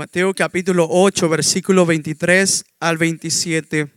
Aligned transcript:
Mateo 0.00 0.32
capítulo 0.32 0.86
8, 0.88 1.28
versículo 1.28 1.84
23 1.84 2.64
al 2.80 2.96
27. 2.96 3.92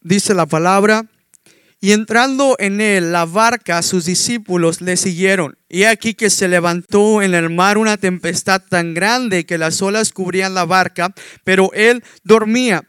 Dice 0.00 0.32
la 0.32 0.46
palabra, 0.46 1.04
y 1.82 1.92
entrando 1.92 2.56
en 2.58 2.80
él 2.80 3.12
la 3.12 3.26
barca, 3.26 3.82
sus 3.82 4.06
discípulos 4.06 4.80
le 4.80 4.96
siguieron. 4.96 5.58
Y 5.68 5.84
aquí 5.84 6.14
que 6.14 6.30
se 6.30 6.48
levantó 6.48 7.20
en 7.20 7.34
el 7.34 7.50
mar 7.50 7.76
una 7.76 7.98
tempestad 7.98 8.62
tan 8.66 8.94
grande 8.94 9.44
que 9.44 9.58
las 9.58 9.82
olas 9.82 10.12
cubrían 10.12 10.54
la 10.54 10.64
barca, 10.64 11.12
pero 11.44 11.70
él 11.74 12.02
dormía. 12.24 12.88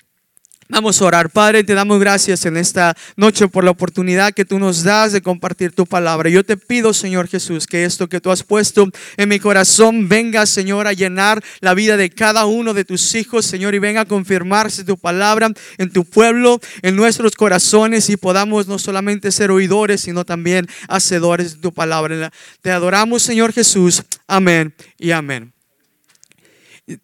Vamos 0.71 1.01
a 1.01 1.05
orar. 1.05 1.29
Padre, 1.29 1.65
te 1.65 1.73
damos 1.73 1.99
gracias 1.99 2.45
en 2.45 2.55
esta 2.55 2.95
noche 3.17 3.49
por 3.49 3.65
la 3.65 3.71
oportunidad 3.71 4.33
que 4.33 4.45
tú 4.45 4.57
nos 4.57 4.83
das 4.83 5.11
de 5.11 5.21
compartir 5.21 5.73
tu 5.73 5.85
palabra. 5.85 6.29
Yo 6.29 6.45
te 6.45 6.55
pido, 6.55 6.93
Señor 6.93 7.27
Jesús, 7.27 7.67
que 7.67 7.83
esto 7.83 8.07
que 8.07 8.21
tú 8.21 8.31
has 8.31 8.43
puesto 8.43 8.87
en 9.17 9.27
mi 9.27 9.37
corazón 9.37 10.07
venga, 10.07 10.45
Señor, 10.45 10.87
a 10.87 10.93
llenar 10.93 11.43
la 11.59 11.73
vida 11.73 11.97
de 11.97 12.09
cada 12.09 12.45
uno 12.45 12.73
de 12.73 12.85
tus 12.85 13.15
hijos, 13.15 13.45
Señor, 13.45 13.75
y 13.75 13.79
venga 13.79 14.01
a 14.01 14.05
confirmarse 14.05 14.85
tu 14.85 14.97
palabra 14.97 15.51
en 15.77 15.91
tu 15.91 16.05
pueblo, 16.05 16.61
en 16.83 16.95
nuestros 16.95 17.35
corazones 17.35 18.09
y 18.09 18.15
podamos 18.15 18.67
no 18.67 18.79
solamente 18.79 19.33
ser 19.33 19.51
oidores, 19.51 19.99
sino 19.99 20.23
también 20.23 20.67
hacedores 20.87 21.55
de 21.55 21.61
tu 21.61 21.73
palabra. 21.73 22.31
Te 22.61 22.71
adoramos, 22.71 23.23
Señor 23.23 23.51
Jesús. 23.51 24.03
Amén 24.25 24.73
y 24.97 25.11
amén. 25.11 25.51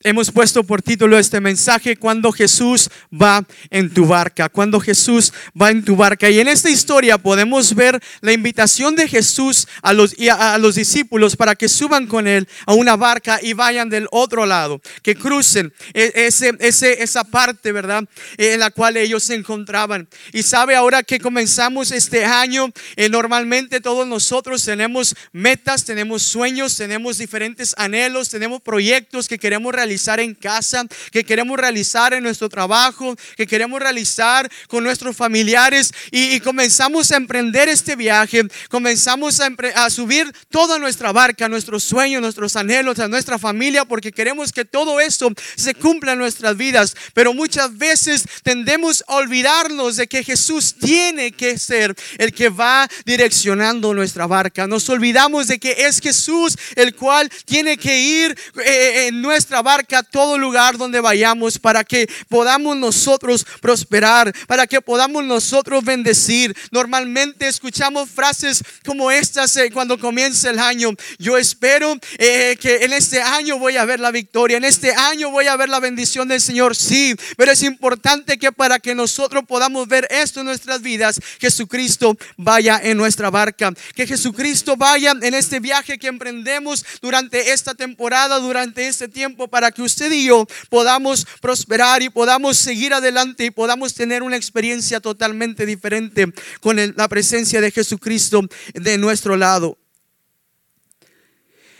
Hemos 0.03 0.31
puesto 0.31 0.63
por 0.63 0.81
título 0.81 1.19
este 1.19 1.39
mensaje 1.39 1.97
cuando 1.97 2.31
Jesús 2.31 2.89
va 3.13 3.45
en 3.69 3.93
tu 3.93 4.07
barca, 4.07 4.49
cuando 4.49 4.79
Jesús 4.79 5.31
va 5.59 5.69
en 5.69 5.85
tu 5.85 5.95
barca. 5.95 6.31
Y 6.31 6.39
en 6.39 6.47
esta 6.47 6.71
historia 6.71 7.19
podemos 7.19 7.75
ver 7.75 8.01
la 8.21 8.31
invitación 8.31 8.95
de 8.95 9.07
Jesús 9.07 9.67
a 9.83 9.93
los, 9.93 10.15
a, 10.31 10.57
los 10.57 10.73
discípulos 10.73 11.35
para 11.35 11.55
que 11.55 11.69
suban 11.69 12.07
con 12.07 12.27
él 12.27 12.47
a 12.65 12.73
una 12.73 12.95
barca 12.95 13.39
y 13.39 13.53
vayan 13.53 13.87
del 13.87 14.07
otro 14.11 14.47
lado, 14.47 14.81
que 15.03 15.13
crucen 15.13 15.71
e, 15.93 16.11
ese, 16.15 16.57
ese, 16.59 17.03
esa 17.03 17.23
parte, 17.23 17.71
¿verdad? 17.71 18.03
En 18.37 18.59
la 18.59 18.71
cual 18.71 18.97
ellos 18.97 19.23
se 19.23 19.35
encontraban. 19.35 20.09
Y 20.33 20.41
sabe 20.41 20.75
ahora 20.75 21.03
que 21.03 21.19
comenzamos 21.19 21.91
este 21.91 22.25
año, 22.25 22.71
eh, 22.95 23.09
normalmente 23.09 23.79
todos 23.79 24.07
nosotros 24.07 24.65
tenemos 24.65 25.15
metas, 25.31 25.85
tenemos 25.85 26.23
sueños, 26.23 26.75
tenemos 26.75 27.19
diferentes 27.19 27.75
anhelos, 27.77 28.29
tenemos 28.29 28.59
proyectos 28.59 29.27
que 29.27 29.37
queremos 29.37 29.66
realizar 29.73 30.19
en 30.19 30.33
casa, 30.33 30.85
que 31.11 31.23
queremos 31.23 31.57
realizar 31.57 32.13
en 32.13 32.23
nuestro 32.23 32.49
trabajo, 32.49 33.15
que 33.35 33.47
queremos 33.47 33.79
realizar 33.79 34.49
con 34.67 34.83
nuestros 34.83 35.15
familiares 35.15 35.93
y, 36.11 36.39
comenzamos 36.39 37.11
a 37.11 37.17
emprender 37.17 37.67
este 37.67 37.95
viaje, 37.95 38.43
comenzamos 38.69 39.39
a, 39.75 39.89
subir 39.89 40.31
toda 40.49 40.79
nuestra 40.79 41.11
barca, 41.11 41.49
nuestros 41.49 41.83
sueños, 41.83 42.21
nuestros 42.21 42.55
anhelos, 42.55 42.99
a 42.99 43.07
nuestra 43.07 43.37
familia, 43.37 43.85
porque 43.85 44.11
queremos 44.11 44.51
que 44.51 44.65
todo 44.65 44.99
esto 44.99 45.29
se 45.55 45.73
cumpla 45.75 46.13
en 46.13 46.19
nuestras 46.19 46.55
vidas. 46.55 46.95
Pero 47.13 47.33
muchas 47.33 47.77
veces 47.77 48.23
tendemos 48.43 49.03
a 49.07 49.15
olvidarnos 49.15 49.95
de 49.95 50.07
que 50.07 50.23
Jesús 50.23 50.75
tiene 50.79 51.31
que 51.31 51.57
ser 51.57 51.95
el 52.17 52.33
que 52.33 52.49
va 52.49 52.87
direccionando 53.05 53.93
nuestra 53.93 54.27
barca. 54.27 54.67
Nos 54.67 54.87
olvidamos 54.89 55.47
de 55.47 55.59
que 55.59 55.71
es 55.85 55.99
Jesús 55.99 56.57
el 56.75 56.95
cual 56.95 57.29
tiene 57.45 57.77
que 57.77 57.99
ir 57.99 58.37
eh, 58.63 59.07
en 59.07 59.21
nuestra 59.21 59.56
barca 59.61 59.99
a 59.99 60.03
todo 60.03 60.37
lugar 60.37 60.77
donde 60.77 60.99
vayamos 60.99 61.59
para 61.59 61.83
que 61.83 62.09
podamos 62.29 62.77
nosotros 62.77 63.45
prosperar, 63.61 64.33
para 64.47 64.67
que 64.67 64.81
podamos 64.81 65.23
nosotros 65.23 65.83
bendecir. 65.83 66.55
Normalmente 66.71 67.47
escuchamos 67.47 68.09
frases 68.09 68.63
como 68.85 69.11
estas 69.11 69.55
eh, 69.57 69.69
cuando 69.71 69.99
comienza 69.99 70.49
el 70.49 70.59
año. 70.59 70.91
Yo 71.19 71.37
espero 71.37 71.95
eh, 72.17 72.57
que 72.59 72.77
en 72.85 72.93
este 72.93 73.21
año 73.21 73.59
voy 73.59 73.77
a 73.77 73.85
ver 73.85 73.99
la 73.99 74.11
victoria, 74.11 74.57
en 74.57 74.65
este 74.65 74.93
año 74.93 75.29
voy 75.31 75.47
a 75.47 75.55
ver 75.55 75.69
la 75.69 75.79
bendición 75.79 76.27
del 76.27 76.41
Señor. 76.41 76.75
Sí, 76.75 77.15
pero 77.35 77.51
es 77.51 77.63
importante 77.63 78.37
que 78.37 78.51
para 78.51 78.79
que 78.79 78.95
nosotros 78.95 79.43
podamos 79.47 79.87
ver 79.87 80.07
esto 80.09 80.39
en 80.39 80.47
nuestras 80.47 80.81
vidas, 80.81 81.19
Jesucristo 81.39 82.17
vaya 82.37 82.79
en 82.81 82.97
nuestra 82.97 83.29
barca, 83.29 83.73
que 83.95 84.07
Jesucristo 84.07 84.75
vaya 84.75 85.13
en 85.21 85.33
este 85.33 85.59
viaje 85.59 85.97
que 85.97 86.07
emprendemos 86.07 86.85
durante 87.01 87.51
esta 87.51 87.73
temporada, 87.73 88.39
durante 88.39 88.87
este 88.87 89.07
tiempo 89.07 89.46
para 89.47 89.71
que 89.71 89.81
usted 89.81 90.11
y 90.11 90.25
yo 90.25 90.45
podamos 90.69 91.25
prosperar 91.41 92.01
y 92.01 92.09
podamos 92.09 92.57
seguir 92.57 92.93
adelante 92.93 93.45
y 93.45 93.51
podamos 93.51 93.93
tener 93.93 94.23
una 94.23 94.37
experiencia 94.37 94.99
totalmente 94.99 95.65
diferente 95.65 96.31
con 96.61 96.77
la 96.95 97.07
presencia 97.07 97.61
de 97.61 97.71
Jesucristo 97.71 98.41
de 98.73 98.97
nuestro 98.97 99.35
lado. 99.35 99.77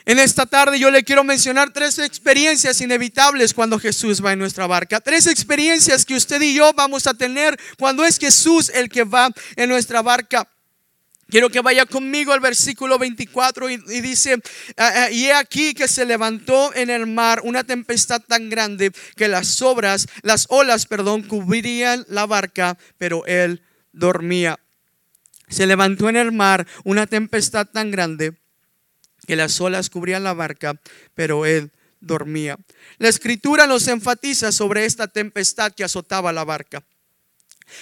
En 0.08 0.20
esta 0.20 0.46
tarde 0.46 0.80
yo 0.80 0.90
le 0.90 1.04
quiero 1.04 1.26
mencionar 1.26 1.74
tres 1.74 2.00
experiencias 2.00 2.80
inevitables 2.80 3.54
cuando 3.54 3.78
Jesús 3.78 4.24
va 4.24 4.32
en 4.32 4.40
nuestra 4.40 4.66
barca. 4.66 5.02
Tres 5.02 5.28
experiencias 5.28 6.06
que 6.06 6.16
usted 6.16 6.42
y 6.42 6.54
yo 6.54 6.72
vamos 6.72 7.08
a 7.08 7.14
tener 7.14 7.60
cuando 7.78 8.06
es 8.06 8.18
Jesús 8.18 8.72
el 8.74 8.88
que 8.88 9.04
va 9.04 9.30
en 9.58 9.68
nuestra 9.68 10.02
barca. 10.02 10.50
Quiero 11.30 11.50
que 11.50 11.60
vaya 11.60 11.86
conmigo 11.86 12.32
al 12.32 12.40
versículo 12.40 12.98
24 12.98 13.70
y, 13.70 13.78
dice, 14.02 14.36
ah, 14.78 14.92
ah, 14.96 15.12
y 15.12 15.26
he 15.26 15.34
aquí 15.34 15.74
que 15.74 15.90
se 15.90 16.06
levantó 16.06 16.74
en 16.74 16.90
el 16.90 17.06
mar 17.06 17.42
una 17.44 17.66
tempestad 17.66 18.22
tan 18.22 18.50
grande 18.50 18.92
que 19.16 19.28
las 19.28 19.62
obras, 19.62 20.08
las 20.22 20.48
olas, 20.50 20.86
perdón, 20.86 21.24
cubrirían 21.24 22.06
la 22.08 22.26
barca, 22.26 22.78
pero 22.98 23.26
él 23.26 23.62
dormía. 23.92 24.58
Se 25.50 25.68
levantó 25.68 26.08
en 26.08 26.16
el 26.16 26.32
mar 26.32 26.66
una 26.86 27.08
tempestad 27.08 27.68
tan 27.68 27.92
grande 27.92 28.34
que 29.26 29.36
las 29.36 29.60
olas 29.60 29.90
cubrían 29.90 30.24
la 30.24 30.34
barca, 30.34 30.80
pero 31.14 31.46
él 31.46 31.72
dormía. 32.00 32.58
La 33.00 33.10
escritura 33.10 33.68
nos 33.68 33.90
enfatiza 33.90 34.54
sobre 34.54 34.86
esta 34.86 35.08
tempestad 35.08 35.74
que 35.74 35.84
azotaba 35.84 36.32
la 36.32 36.46
barca. 36.46 36.84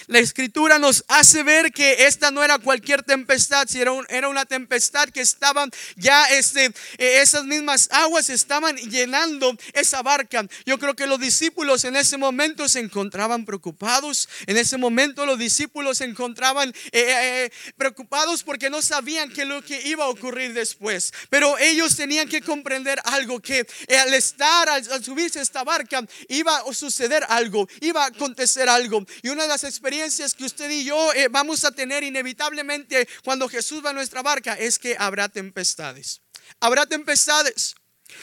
La 0.07 0.19
escritura 0.19 0.79
nos 0.79 1.03
hace 1.07 1.43
ver 1.43 1.71
que 1.71 2.05
esta 2.05 2.31
no 2.31 2.43
era 2.43 2.59
cualquier 2.59 3.03
tempestad, 3.03 3.67
si 3.67 3.81
era, 3.81 3.91
una 4.27 4.45
tempestad 4.45 5.09
que 5.09 5.21
estaban 5.21 5.71
ya 5.95 6.25
este, 6.25 6.65
eh, 6.97 7.21
esas 7.21 7.45
mismas 7.45 7.89
aguas 7.91 8.29
estaban 8.29 8.75
llenando 8.77 9.55
esa 9.73 10.01
barca. 10.01 10.45
Yo 10.65 10.77
creo 10.79 10.95
que 10.95 11.07
los 11.07 11.19
discípulos 11.19 11.83
en 11.85 11.95
ese 11.95 12.17
momento 12.17 12.67
se 12.69 12.79
encontraban 12.79 13.45
preocupados. 13.45 14.29
En 14.45 14.57
ese 14.57 14.77
momento 14.77 15.25
los 15.25 15.39
discípulos 15.39 15.99
se 15.99 16.05
encontraban 16.05 16.69
eh, 16.91 16.91
eh, 16.91 17.51
preocupados 17.77 18.43
porque 18.43 18.69
no 18.69 18.81
sabían 18.81 19.31
qué 19.31 19.45
lo 19.45 19.61
que 19.63 19.81
iba 19.87 20.05
a 20.05 20.09
ocurrir 20.09 20.53
después. 20.53 21.13
Pero 21.29 21.57
ellos 21.57 21.95
tenían 21.95 22.27
que 22.27 22.41
comprender 22.41 22.99
algo 23.05 23.39
que 23.39 23.65
al 23.99 24.13
estar, 24.13 24.69
al, 24.69 24.91
al 24.91 25.03
subirse 25.03 25.41
esta 25.41 25.63
barca, 25.63 26.03
iba 26.27 26.57
a 26.57 26.73
suceder 26.73 27.23
algo, 27.29 27.67
iba 27.81 28.03
a 28.03 28.07
acontecer 28.07 28.69
algo. 28.69 29.05
Y 29.21 29.29
una 29.29 29.43
de 29.43 29.49
las 29.49 29.63
experiencias 29.75 30.33
que 30.33 30.45
usted 30.45 30.69
y 30.69 30.85
yo 30.85 31.13
eh, 31.13 31.27
vamos 31.29 31.65
a 31.65 31.71
tener 31.71 32.03
inevitablemente 32.03 33.07
cuando 33.23 33.49
Jesús 33.49 33.83
va 33.83 33.89
a 33.89 33.93
nuestra 33.93 34.23
barca 34.23 34.53
es 34.53 34.79
que 34.79 34.95
habrá 34.97 35.27
tempestades. 35.27 36.21
Habrá 36.61 36.85
tempestades. 36.85 37.75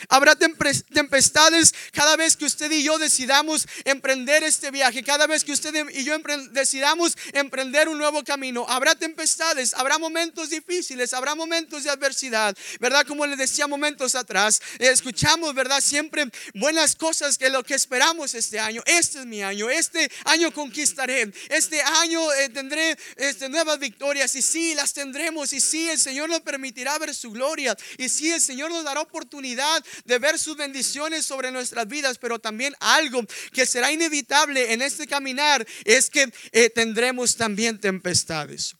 Habrá 0.08 0.34
tempestades 0.36 1.74
cada 1.92 2.16
vez 2.16 2.36
que 2.36 2.44
usted 2.44 2.70
y 2.70 2.82
yo 2.82 2.98
decidamos 2.98 3.66
emprender 3.84 4.42
este 4.42 4.70
viaje, 4.70 5.02
cada 5.02 5.26
vez 5.26 5.44
que 5.44 5.52
usted 5.52 5.72
y 5.90 6.04
yo 6.04 6.16
decidamos 6.50 7.16
emprender 7.32 7.88
un 7.88 7.98
nuevo 7.98 8.22
camino. 8.24 8.66
Habrá 8.68 8.94
tempestades, 8.94 9.74
habrá 9.74 9.98
momentos 9.98 10.50
difíciles, 10.50 11.14
habrá 11.14 11.34
momentos 11.34 11.84
de 11.84 11.90
adversidad, 11.90 12.56
¿verdad? 12.80 13.06
Como 13.06 13.26
le 13.26 13.36
decía 13.36 13.66
momentos 13.66 14.14
atrás, 14.14 14.60
escuchamos, 14.78 15.54
¿verdad? 15.54 15.80
Siempre 15.80 16.26
buenas 16.54 16.96
cosas 16.96 17.38
que 17.38 17.48
lo 17.48 17.62
que 17.62 17.74
esperamos 17.74 18.34
este 18.34 18.58
año. 18.58 18.82
Este 18.86 19.20
es 19.20 19.26
mi 19.26 19.42
año, 19.42 19.70
este 19.70 20.10
año 20.24 20.52
conquistaré, 20.52 21.32
este 21.48 21.80
año 21.82 22.20
eh, 22.34 22.48
tendré 22.48 22.96
este, 23.16 23.48
nuevas 23.48 23.78
victorias 23.78 24.34
y 24.34 24.42
sí, 24.42 24.74
las 24.74 24.92
tendremos 24.92 25.52
y 25.52 25.60
sí, 25.60 25.88
el 25.88 25.98
Señor 25.98 26.28
nos 26.28 26.40
permitirá 26.40 26.98
ver 26.98 27.14
su 27.14 27.30
gloria 27.30 27.76
y 27.98 28.08
sí, 28.08 28.32
el 28.32 28.40
Señor 28.40 28.70
nos 28.70 28.84
dará 28.84 29.00
oportunidad 29.00 29.71
de 30.04 30.18
ver 30.18 30.38
sus 30.38 30.56
bendiciones 30.56 31.24
sobre 31.24 31.50
nuestras 31.50 31.86
vidas, 31.88 32.18
pero 32.18 32.38
también 32.38 32.74
algo 32.80 33.24
que 33.52 33.66
será 33.66 33.92
inevitable 33.92 34.72
en 34.72 34.82
este 34.82 35.06
caminar 35.06 35.66
es 35.84 36.10
que 36.10 36.32
eh, 36.52 36.70
tendremos 36.70 37.36
también 37.36 37.80
tempestades. 37.80 38.74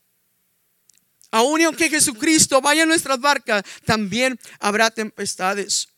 Aún 1.31 1.63
aunque 1.63 1.89
Jesucristo 1.89 2.61
vaya 2.61 2.83
en 2.83 2.89
nuestras 2.89 3.19
barcas, 3.19 3.63
también 3.87 4.39
habrá 4.61 4.91
tempestades. 4.91 5.89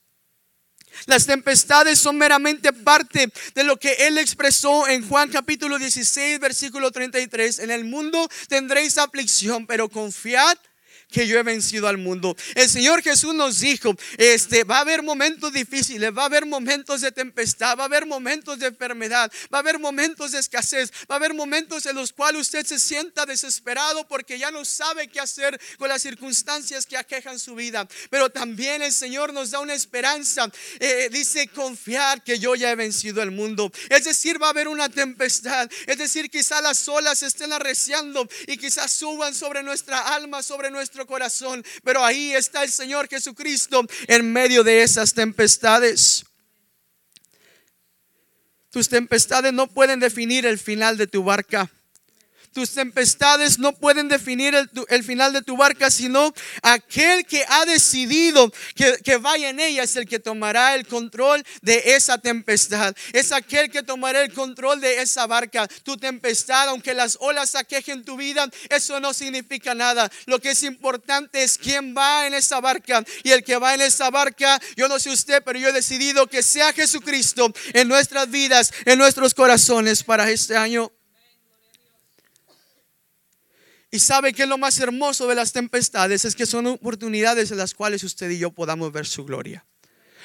Las 1.06 1.26
tempestades 1.26 1.98
son 1.98 2.16
meramente 2.16 2.72
parte 2.72 3.32
de 3.54 3.64
lo 3.64 3.76
que 3.76 3.92
Él 4.06 4.16
expresó 4.18 4.86
en 4.88 5.06
Juan 5.08 5.28
capítulo 5.28 5.78
16, 5.78 6.38
versículo 6.38 6.90
33. 6.90 7.58
En 7.58 7.70
el 7.70 7.84
mundo 7.84 8.28
tendréis 8.48 8.96
aflicción, 8.98 9.66
pero 9.66 9.88
confiad 9.88 10.56
que 11.14 11.28
yo 11.28 11.38
he 11.38 11.42
vencido 11.44 11.86
al 11.86 11.96
mundo. 11.96 12.36
El 12.56 12.68
Señor 12.68 13.00
Jesús 13.00 13.32
nos 13.34 13.60
dijo, 13.60 13.94
este, 14.18 14.64
va 14.64 14.78
a 14.78 14.80
haber 14.80 15.04
momentos 15.04 15.52
difíciles, 15.52 16.10
va 16.10 16.22
a 16.22 16.26
haber 16.26 16.44
momentos 16.44 17.02
de 17.02 17.12
tempestad, 17.12 17.78
va 17.78 17.84
a 17.84 17.86
haber 17.86 18.04
momentos 18.04 18.58
de 18.58 18.66
enfermedad, 18.66 19.30
va 19.52 19.58
a 19.58 19.60
haber 19.60 19.78
momentos 19.78 20.32
de 20.32 20.40
escasez, 20.40 20.90
va 21.08 21.14
a 21.14 21.18
haber 21.18 21.32
momentos 21.32 21.86
en 21.86 21.94
los 21.94 22.12
cuales 22.12 22.42
usted 22.42 22.66
se 22.66 22.80
sienta 22.80 23.26
desesperado 23.26 24.08
porque 24.08 24.40
ya 24.40 24.50
no 24.50 24.64
sabe 24.64 25.06
qué 25.06 25.20
hacer 25.20 25.60
con 25.78 25.88
las 25.88 26.02
circunstancias 26.02 26.84
que 26.84 26.96
aquejan 26.96 27.38
su 27.38 27.54
vida. 27.54 27.86
Pero 28.10 28.28
también 28.28 28.82
el 28.82 28.92
Señor 28.92 29.32
nos 29.32 29.52
da 29.52 29.60
una 29.60 29.74
esperanza. 29.74 30.50
Eh, 30.80 31.10
dice, 31.12 31.46
confiar 31.46 32.24
que 32.24 32.40
yo 32.40 32.56
ya 32.56 32.72
he 32.72 32.74
vencido 32.74 33.22
el 33.22 33.30
mundo. 33.30 33.70
Es 33.88 34.04
decir, 34.04 34.42
va 34.42 34.48
a 34.48 34.50
haber 34.50 34.66
una 34.66 34.88
tempestad. 34.88 35.70
Es 35.86 35.98
decir, 35.98 36.28
quizá 36.28 36.60
las 36.60 36.88
olas 36.88 37.22
estén 37.22 37.52
arreciando 37.52 38.28
y 38.48 38.56
quizás 38.56 38.90
suban 38.90 39.32
sobre 39.32 39.62
nuestra 39.62 40.12
alma, 40.12 40.42
sobre 40.42 40.72
nuestro 40.72 41.03
corazón. 41.06 41.64
Pero 41.82 42.04
ahí 42.04 42.32
está 42.32 42.62
el 42.62 42.70
Señor 42.70 43.08
Jesucristo 43.08 43.84
en 44.06 44.32
medio 44.32 44.64
de 44.64 44.82
esas 44.82 45.14
tempestades. 45.14 46.24
Tus 48.70 48.88
tempestades 48.88 49.52
no 49.52 49.68
pueden 49.68 50.00
definir 50.00 50.46
el 50.46 50.58
final 50.58 50.96
de 50.96 51.06
tu 51.06 51.22
barca. 51.22 51.70
Tus 52.54 52.70
tempestades 52.70 53.58
no 53.58 53.72
pueden 53.72 54.08
definir 54.08 54.54
el, 54.54 55.04
final 55.04 55.32
de 55.32 55.42
tu 55.42 55.56
barca, 55.56 55.90
sino 55.90 56.32
aquel 56.62 57.26
que 57.26 57.44
ha 57.48 57.64
decidido 57.64 58.52
que, 58.76 58.96
que, 59.04 59.16
vaya 59.16 59.50
en 59.50 59.58
ella 59.58 59.82
es 59.82 59.96
el 59.96 60.06
que 60.06 60.20
tomará 60.20 60.76
el 60.76 60.86
control 60.86 61.44
de 61.62 61.82
esa 61.96 62.18
tempestad. 62.18 62.94
Es 63.12 63.32
aquel 63.32 63.70
que 63.70 63.82
tomará 63.82 64.22
el 64.22 64.32
control 64.32 64.80
de 64.80 65.02
esa 65.02 65.26
barca. 65.26 65.66
Tu 65.82 65.96
tempestad, 65.96 66.68
aunque 66.68 66.94
las 66.94 67.18
olas 67.20 67.56
aquejen 67.56 68.04
tu 68.04 68.16
vida, 68.16 68.48
eso 68.70 69.00
no 69.00 69.12
significa 69.12 69.74
nada. 69.74 70.10
Lo 70.26 70.40
que 70.40 70.52
es 70.52 70.62
importante 70.62 71.42
es 71.42 71.58
quién 71.58 71.92
va 71.96 72.26
en 72.26 72.34
esa 72.34 72.60
barca. 72.60 73.04
Y 73.24 73.32
el 73.32 73.42
que 73.42 73.56
va 73.56 73.74
en 73.74 73.80
esa 73.80 74.10
barca, 74.10 74.60
yo 74.76 74.86
no 74.86 75.00
sé 75.00 75.10
usted, 75.10 75.42
pero 75.44 75.58
yo 75.58 75.70
he 75.70 75.72
decidido 75.72 76.28
que 76.28 76.44
sea 76.44 76.72
Jesucristo 76.72 77.52
en 77.72 77.88
nuestras 77.88 78.30
vidas, 78.30 78.72
en 78.84 78.98
nuestros 78.98 79.34
corazones 79.34 80.04
para 80.04 80.30
este 80.30 80.56
año. 80.56 80.92
Y 83.94 84.00
sabe 84.00 84.32
que 84.32 84.44
lo 84.44 84.58
más 84.58 84.80
hermoso 84.80 85.28
de 85.28 85.36
las 85.36 85.52
tempestades 85.52 86.24
es 86.24 86.34
que 86.34 86.46
son 86.46 86.66
oportunidades 86.66 87.52
en 87.52 87.58
las 87.58 87.74
cuales 87.74 88.02
usted 88.02 88.28
y 88.28 88.38
yo 88.40 88.50
podamos 88.50 88.90
ver 88.90 89.06
su 89.06 89.24
gloria. 89.24 89.64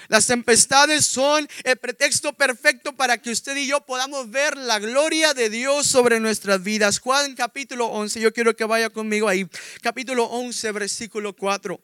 Las 0.07 0.25
tempestades 0.25 1.05
son 1.05 1.47
el 1.63 1.77
pretexto 1.77 2.33
perfecto 2.33 2.95
para 2.95 3.19
que 3.19 3.29
usted 3.29 3.55
y 3.57 3.67
yo 3.67 3.85
podamos 3.85 4.31
ver 4.31 4.57
la 4.57 4.79
gloria 4.79 5.35
de 5.35 5.51
Dios 5.51 5.85
sobre 5.85 6.19
nuestras 6.19 6.63
vidas. 6.63 6.97
Juan 6.97 7.35
capítulo 7.35 7.85
11, 7.85 8.19
yo 8.19 8.33
quiero 8.33 8.55
que 8.55 8.63
vaya 8.63 8.89
conmigo 8.89 9.27
ahí. 9.27 9.47
Capítulo 9.83 10.23
11, 10.23 10.71
versículo 10.71 11.35
4. 11.35 11.79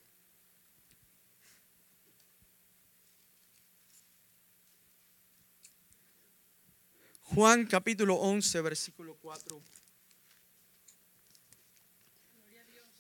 Juan 7.22 7.68
capítulo 7.68 8.16
11, 8.16 8.62
versículo 8.62 9.16
4. 9.22 9.62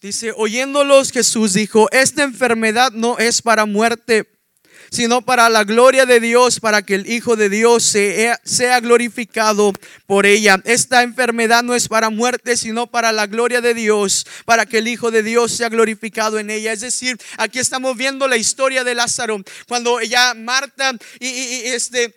Dice, 0.06 0.34
oyéndolos 0.38 1.12
Jesús 1.12 1.54
dijo, 1.54 1.90
esta 1.92 2.22
enfermedad 2.22 2.92
no 2.92 3.18
es 3.18 3.42
para 3.42 3.66
muerte, 3.66 4.30
sino 4.92 5.24
para 5.24 5.50
la 5.50 5.64
gloria 5.64 6.06
de 6.06 6.20
Dios, 6.20 6.60
para 6.60 6.84
que 6.84 6.94
el 6.94 7.10
Hijo 7.10 7.36
de 7.36 7.50
Dios 7.50 7.82
sea, 7.82 8.40
sea, 8.44 8.80
glorificado 8.82 9.74
por 10.06 10.28
ella. 10.28 10.62
Esta 10.64 11.02
enfermedad 11.02 11.64
no 11.64 11.74
es 11.74 11.88
para 11.88 12.12
muerte, 12.12 12.56
sino 12.56 12.86
para 12.86 13.12
la 13.12 13.26
gloria 13.26 13.62
de 13.62 13.74
Dios, 13.74 14.28
para 14.46 14.68
que 14.68 14.78
el 14.78 14.88
Hijo 14.90 15.10
de 15.10 15.24
Dios 15.24 15.54
sea 15.54 15.70
glorificado 15.70 16.38
en 16.38 16.52
ella. 16.52 16.72
Es 16.72 16.82
decir, 16.82 17.18
aquí 17.38 17.58
estamos 17.58 17.98
viendo 17.98 18.28
la 18.28 18.38
historia 18.38 18.84
de 18.84 18.94
Lázaro, 18.94 19.42
cuando 19.68 20.00
ella, 20.00 20.36
Marta 20.36 20.92
y 21.20 21.64
este 21.66 22.14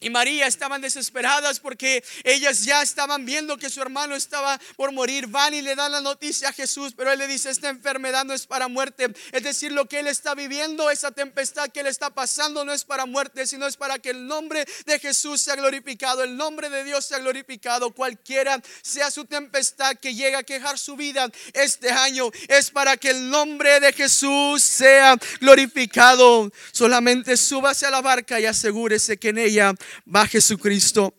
y 0.00 0.10
María 0.10 0.46
estaban 0.46 0.80
desesperadas 0.80 1.60
porque 1.60 2.04
ellas 2.24 2.64
ya 2.64 2.82
estaban 2.82 3.24
viendo 3.24 3.56
que 3.56 3.70
su 3.70 3.80
hermano 3.80 4.14
estaba 4.14 4.60
por 4.76 4.92
morir. 4.92 5.26
Van 5.26 5.54
y 5.54 5.62
le 5.62 5.74
dan 5.74 5.92
la 5.92 6.00
noticia 6.00 6.48
a 6.48 6.52
Jesús, 6.52 6.94
pero 6.96 7.12
él 7.12 7.18
le 7.18 7.26
dice, 7.26 7.50
esta 7.50 7.68
enfermedad 7.68 8.24
no 8.24 8.34
es 8.34 8.46
para 8.46 8.68
muerte. 8.68 9.12
Es 9.32 9.42
decir, 9.42 9.72
lo 9.72 9.86
que 9.86 10.00
él 10.00 10.06
está 10.06 10.34
viviendo, 10.34 10.90
esa 10.90 11.10
tempestad 11.10 11.68
que 11.70 11.80
él 11.80 11.86
está 11.86 12.10
pasando 12.10 12.64
no 12.64 12.72
es 12.72 12.84
para 12.84 13.06
muerte, 13.06 13.46
sino 13.46 13.66
es 13.66 13.76
para 13.76 13.98
que 13.98 14.10
el 14.10 14.26
nombre 14.26 14.64
de 14.84 14.98
Jesús 14.98 15.40
sea 15.42 15.56
glorificado, 15.56 16.22
el 16.22 16.36
nombre 16.36 16.70
de 16.70 16.84
Dios 16.84 17.04
sea 17.06 17.18
glorificado. 17.18 17.90
Cualquiera 17.92 18.60
sea 18.82 19.10
su 19.10 19.24
tempestad 19.24 19.96
que 19.96 20.14
llega 20.14 20.40
a 20.40 20.42
quejar 20.42 20.78
su 20.78 20.96
vida 20.96 21.30
este 21.52 21.90
año, 21.90 22.30
es 22.48 22.70
para 22.70 22.96
que 22.96 23.10
el 23.10 23.30
nombre 23.30 23.80
de 23.80 23.92
Jesús 23.92 24.62
sea 24.62 25.16
glorificado. 25.40 26.50
Solamente 26.72 27.36
súbase 27.36 27.86
a 27.86 27.90
la 27.90 28.00
barca 28.00 28.40
y 28.40 28.46
asegúrese 28.46 29.18
que 29.18 29.30
en 29.30 29.38
ella 29.38 29.74
va 30.06 30.26
Jesucristo. 30.26 31.14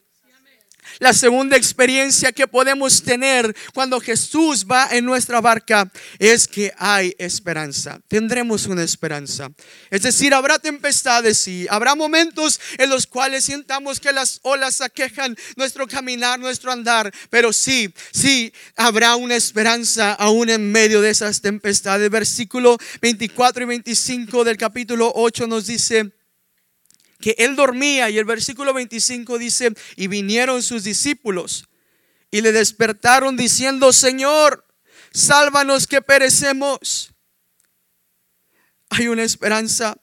La 1.00 1.14
segunda 1.14 1.56
experiencia 1.56 2.32
que 2.32 2.48
podemos 2.48 3.04
tener 3.04 3.56
cuando 3.74 4.00
Jesús 4.00 4.66
va 4.66 4.88
en 4.92 5.06
nuestra 5.06 5.42
barca 5.42 5.92
es 6.18 6.48
que 6.48 6.74
hay 6.78 7.16
esperanza. 7.20 8.00
Tendremos 8.08 8.66
una 8.66 8.84
esperanza. 8.84 9.50
Es 9.92 10.02
decir, 10.02 10.34
habrá 10.34 10.58
tempestades 10.58 11.48
y 11.48 11.68
habrá 11.70 11.94
momentos 11.94 12.60
en 12.78 12.90
los 12.90 13.06
cuales 13.06 13.46
sientamos 13.46 14.00
que 14.00 14.12
las 14.12 14.40
olas 14.42 14.82
aquejan 14.82 15.38
nuestro 15.56 15.88
caminar, 15.88 16.40
nuestro 16.40 16.72
andar. 16.72 17.14
Pero 17.30 17.54
sí, 17.54 17.94
sí, 18.12 18.52
habrá 18.76 19.16
una 19.16 19.36
esperanza 19.36 20.14
aún 20.14 20.50
en 20.50 20.72
medio 20.72 21.02
de 21.02 21.12
esas 21.12 21.42
tempestades. 21.42 22.10
Versículo 22.10 22.78
24 23.02 23.64
y 23.64 23.68
25 23.68 24.44
del 24.44 24.58
capítulo 24.58 25.12
8 25.14 25.46
nos 25.46 25.68
dice 25.68 26.17
que 27.20 27.36
él 27.38 27.56
dormía 27.56 28.10
y 28.10 28.18
el 28.18 28.26
versículo 28.26 28.74
25 28.74 29.38
dice, 29.38 29.74
y 29.96 30.08
vinieron 30.08 30.62
sus 30.62 30.84
discípulos 30.84 31.68
y 32.32 32.42
le 32.42 32.52
despertaron 32.52 33.38
diciendo, 33.38 33.94
Señor, 33.94 34.66
sálvanos 35.12 35.88
que 35.88 36.02
perecemos. 36.02 37.14
Hay 38.90 39.08
una 39.08 39.24
esperanza 39.24 39.98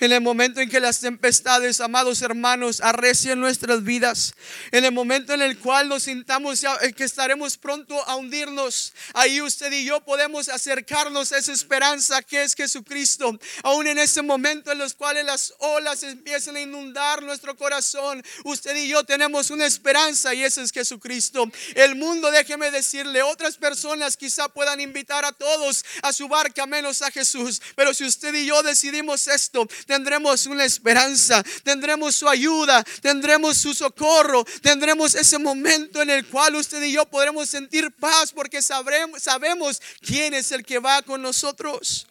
en 0.00 0.12
el 0.12 0.20
momento 0.20 0.60
en 0.60 0.68
que 0.68 0.80
las 0.80 1.00
tempestades, 1.00 1.80
amados 1.80 2.22
hermanos, 2.22 2.80
arrecien 2.80 3.40
nuestras 3.40 3.82
vidas, 3.82 4.34
en 4.70 4.84
el 4.84 4.92
momento 4.92 5.32
en 5.32 5.42
el 5.42 5.58
cual 5.58 5.88
nos 5.88 6.04
sintamos 6.04 6.64
eh, 6.64 6.92
que 6.92 7.04
estaremos 7.04 7.56
pronto 7.56 8.00
a 8.08 8.16
hundirnos, 8.16 8.92
ahí 9.14 9.40
usted 9.40 9.72
y 9.72 9.84
yo 9.84 10.00
podemos 10.00 10.48
acercarnos 10.48 11.32
a 11.32 11.38
esa 11.38 11.52
esperanza 11.52 12.22
que 12.22 12.42
es 12.42 12.54
Jesucristo. 12.54 13.38
Aún 13.62 13.86
en 13.86 13.98
ese 13.98 14.22
momento 14.22 14.72
en 14.72 14.78
los 14.78 14.94
cuales 14.94 15.24
las 15.24 15.54
olas 15.58 16.02
empiezan 16.02 16.56
a 16.56 16.60
inundar 16.60 17.22
nuestro 17.22 17.56
corazón, 17.56 18.22
usted 18.44 18.76
y 18.76 18.88
yo 18.88 19.04
tenemos 19.04 19.50
una 19.50 19.66
esperanza 19.66 20.34
y 20.34 20.42
ese 20.42 20.62
es 20.62 20.72
Jesucristo. 20.72 21.50
El 21.74 21.96
mundo, 21.96 22.30
déjeme 22.30 22.70
decirle, 22.70 23.22
otras 23.22 23.56
personas 23.56 24.16
quizá 24.16 24.48
puedan 24.48 24.80
invitar 24.80 25.24
a 25.24 25.32
todos 25.32 25.84
a 26.02 26.12
su 26.12 26.28
barca 26.28 26.66
menos 26.66 27.02
a 27.02 27.10
Jesús, 27.10 27.60
pero 27.76 27.94
si 27.94 28.04
usted 28.04 28.34
y 28.34 28.46
yo 28.46 28.62
decidimos 28.62 29.26
esto, 29.28 29.68
tendremos 29.86 30.46
una 30.46 30.64
esperanza, 30.64 31.42
tendremos 31.62 32.16
su 32.16 32.28
ayuda, 32.28 32.84
tendremos 33.00 33.58
su 33.58 33.74
socorro, 33.74 34.44
tendremos 34.60 35.14
ese 35.14 35.38
momento 35.38 36.02
en 36.02 36.10
el 36.10 36.26
cual 36.26 36.56
usted 36.56 36.82
y 36.82 36.92
yo 36.92 37.06
podremos 37.06 37.48
sentir 37.48 37.90
paz 37.92 38.32
porque 38.32 38.62
sabremos, 38.62 39.22
sabemos 39.22 39.80
quién 40.00 40.34
es 40.34 40.52
el 40.52 40.64
que 40.64 40.78
va 40.78 41.02
con 41.02 41.22
nosotros. 41.22 42.06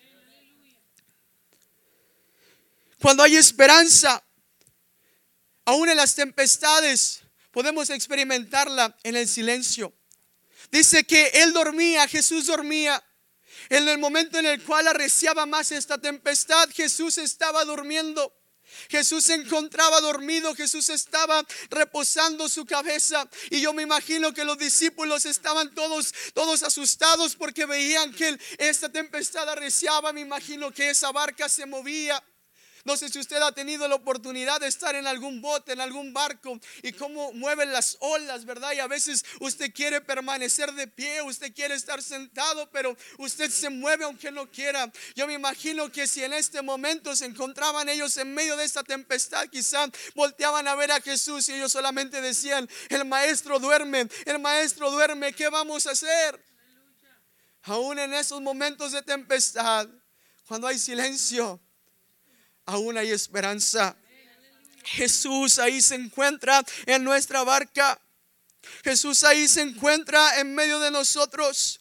Cuando 3.00 3.24
hay 3.24 3.36
esperanza, 3.36 4.24
aún 5.66 5.90
en 5.90 5.98
las 5.98 6.13
tempestades, 6.13 7.22
podemos 7.51 7.90
experimentarla 7.90 8.96
en 9.04 9.16
el 9.16 9.28
silencio. 9.28 9.94
Dice 10.72 11.04
que 11.04 11.28
él 11.34 11.51
dormía, 11.51 12.08
Jesús 12.08 12.46
dormía. 12.46 13.04
En 13.72 13.88
el 13.88 14.00
momento 14.00 14.38
en 14.38 14.46
el 14.46 14.62
cual 14.63 14.86
arreciaba 14.86 15.46
más 15.46 15.72
esta 15.72 15.98
tempestad, 15.98 16.70
Jesús 16.74 17.18
estaba 17.18 17.63
durmiendo. 17.63 18.36
Jesús 18.90 19.24
se 19.24 19.36
encontraba 19.36 20.01
dormido, 20.01 20.54
Jesús 20.56 20.90
estaba 20.90 21.46
reposando 21.70 22.50
su 22.50 22.66
cabeza 22.66 23.30
y 23.50 23.62
yo 23.62 23.72
me 23.72 23.84
imagino 23.84 24.34
que 24.34 24.44
los 24.44 24.58
discípulos 24.58 25.25
estaban 25.25 25.74
todos 25.74 26.13
todos 26.34 26.63
asustados 26.63 27.38
porque 27.38 27.66
veían 27.66 28.13
que 28.13 28.38
esta 28.58 28.90
tempestad 28.90 29.48
arreciaba, 29.48 30.12
me 30.12 30.20
imagino 30.20 30.72
que 30.72 30.90
esa 30.90 31.13
barca 31.13 31.48
se 31.48 31.66
movía. 31.66 32.22
No 32.85 32.97
sé 32.97 33.09
si 33.09 33.19
usted 33.19 33.41
ha 33.41 33.51
tenido 33.51 33.88
la 33.88 33.95
oportunidad 33.95 34.59
de 34.59 34.67
estar 34.67 34.95
en 34.95 35.07
algún 35.07 35.41
bote, 35.41 35.73
en 35.73 35.81
algún 35.81 36.13
barco 36.13 36.59
y 36.81 36.93
cómo 36.93 37.31
mueven 37.33 37.71
las 37.71 37.97
olas, 38.00 38.45
¿verdad? 38.45 38.71
Y 38.73 38.79
a 38.79 38.88
veces 38.88 39.23
usted 39.39 39.73
quiere 39.73 40.01
permanecer 40.01 40.73
de 40.73 40.88
pie, 40.88 41.21
usted 41.21 41.53
quiere 41.53 41.75
estar 41.75 42.01
sentado, 42.01 42.69
pero 42.71 42.97
usted 43.17 43.50
se 43.50 43.69
mueve 43.69 44.05
aunque 44.05 44.31
no 44.31 44.50
quiera. 44.50 44.91
Yo 45.15 45.27
me 45.27 45.33
imagino 45.33 45.91
que 45.91 46.07
si 46.07 46.23
en 46.23 46.33
este 46.33 46.61
momento 46.61 47.15
se 47.15 47.25
encontraban 47.25 47.89
ellos 47.89 48.17
en 48.17 48.33
medio 48.33 48.57
de 48.57 48.65
esta 48.65 48.83
tempestad, 48.83 49.47
quizá 49.47 49.88
volteaban 50.15 50.67
a 50.67 50.75
ver 50.75 50.91
a 50.91 51.01
Jesús 51.01 51.47
y 51.50 51.53
ellos 51.53 51.71
solamente 51.71 52.21
decían, 52.21 52.69
el 52.89 53.05
maestro 53.05 53.59
duerme, 53.59 54.07
el 54.25 54.39
maestro 54.39 54.89
duerme, 54.91 55.33
¿qué 55.33 55.50
vamos 55.50 55.88
a 55.88 55.91
hacer? 55.91 56.43
Aún 57.63 58.00
en 58.00 58.13
esos 58.13 58.41
momentos 58.41 58.91
de 58.91 59.03
tempestad, 59.03 59.88
cuando 60.47 60.67
hay 60.67 60.79
silencio, 60.79 61.61
aún 62.65 62.98
hay 62.98 63.12
esperanza. 63.12 63.96
Jesús 64.84 65.60
ahí 65.60 65.82
se 65.82 65.96
encuentra 65.96 66.63
en 66.86 67.03
nuestra 67.03 67.44
barca. 67.44 68.00
Jesús 68.84 69.24
ahí 69.24 69.48
se 69.48 69.62
encuentra 69.62 70.39
en 70.39 70.56
medio 70.56 70.80
de 70.80 70.91
nosotros 70.91 71.80